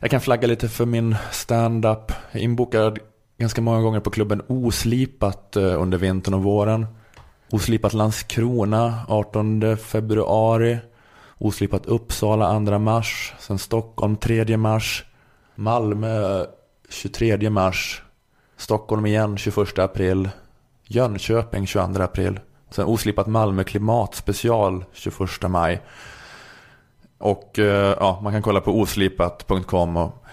[0.00, 2.12] Jag kan flagga lite för min stand-up.
[2.32, 2.98] Jag är inbokad
[3.38, 6.86] ganska många gånger på klubben Oslipat eh, under vintern och våren.
[7.50, 10.78] Oslipat Landskrona 18 februari.
[11.38, 13.34] Oslipat Uppsala 2 mars.
[13.38, 15.04] Sen Stockholm 3 mars.
[15.54, 16.44] Malmö
[16.88, 18.02] 23 mars.
[18.56, 20.28] Stockholm igen 21 april.
[20.84, 22.40] Jönköping 22 april.
[22.70, 25.82] Sen Oslipat Malmö klimatspecial 21 maj.
[27.18, 30.24] Och eh, ja, man kan kolla på oslipat.com och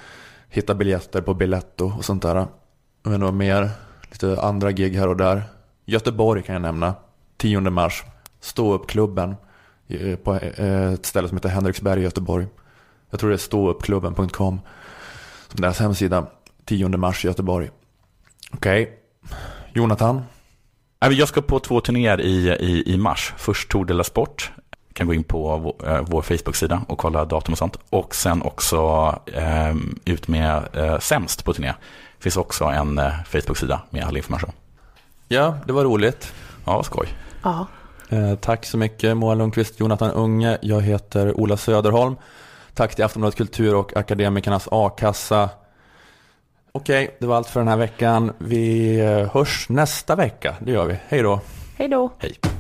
[0.50, 2.36] hitta biljetter på Biletto och sånt där.
[2.36, 3.70] Jag vet inte vad mer.
[4.12, 5.44] Lite andra gig här och där.
[5.86, 6.94] Göteborg kan jag nämna.
[7.38, 8.04] 10 mars.
[8.40, 9.36] Ståuppklubben
[10.24, 12.48] på eh, ett ställe som heter Henriksberg i Göteborg.
[13.10, 14.60] Jag tror det är ståuppklubben.com
[15.48, 16.28] som deras hemsida.
[16.66, 17.70] 10 mars i Göteborg.
[18.52, 19.00] Okej.
[19.74, 20.16] Jonathan.
[21.02, 23.34] Nej, men Jag ska på två turnéer i, i, i mars.
[23.38, 24.52] Först Tour de la Sport.
[24.94, 27.78] Kan gå in på vår, eh, vår Facebook-sida och kolla datum och sånt.
[27.90, 28.80] Och sen också
[29.26, 29.76] eh,
[30.06, 31.68] ut med eh, Sämst på turné.
[32.18, 34.52] Det finns också en eh, Facebook-sida med all information.
[35.28, 36.34] Ja, det var roligt.
[36.66, 37.08] Ja, skoj.
[37.44, 37.68] Ja.
[38.10, 40.58] Eh, tack så mycket Moa Lundqvist, Jonathan Unge.
[40.62, 42.16] Jag heter Ola Söderholm.
[42.74, 45.50] Tack till Aftonbladet Kultur och Akademikernas A-kassa.
[46.72, 48.34] Okej, det var allt för den här veckan.
[48.38, 50.56] Vi eh, hörs nästa vecka.
[50.60, 50.98] Det gör vi.
[51.08, 51.40] Hej då.
[51.78, 52.12] Hej då.
[52.20, 52.55] Hej.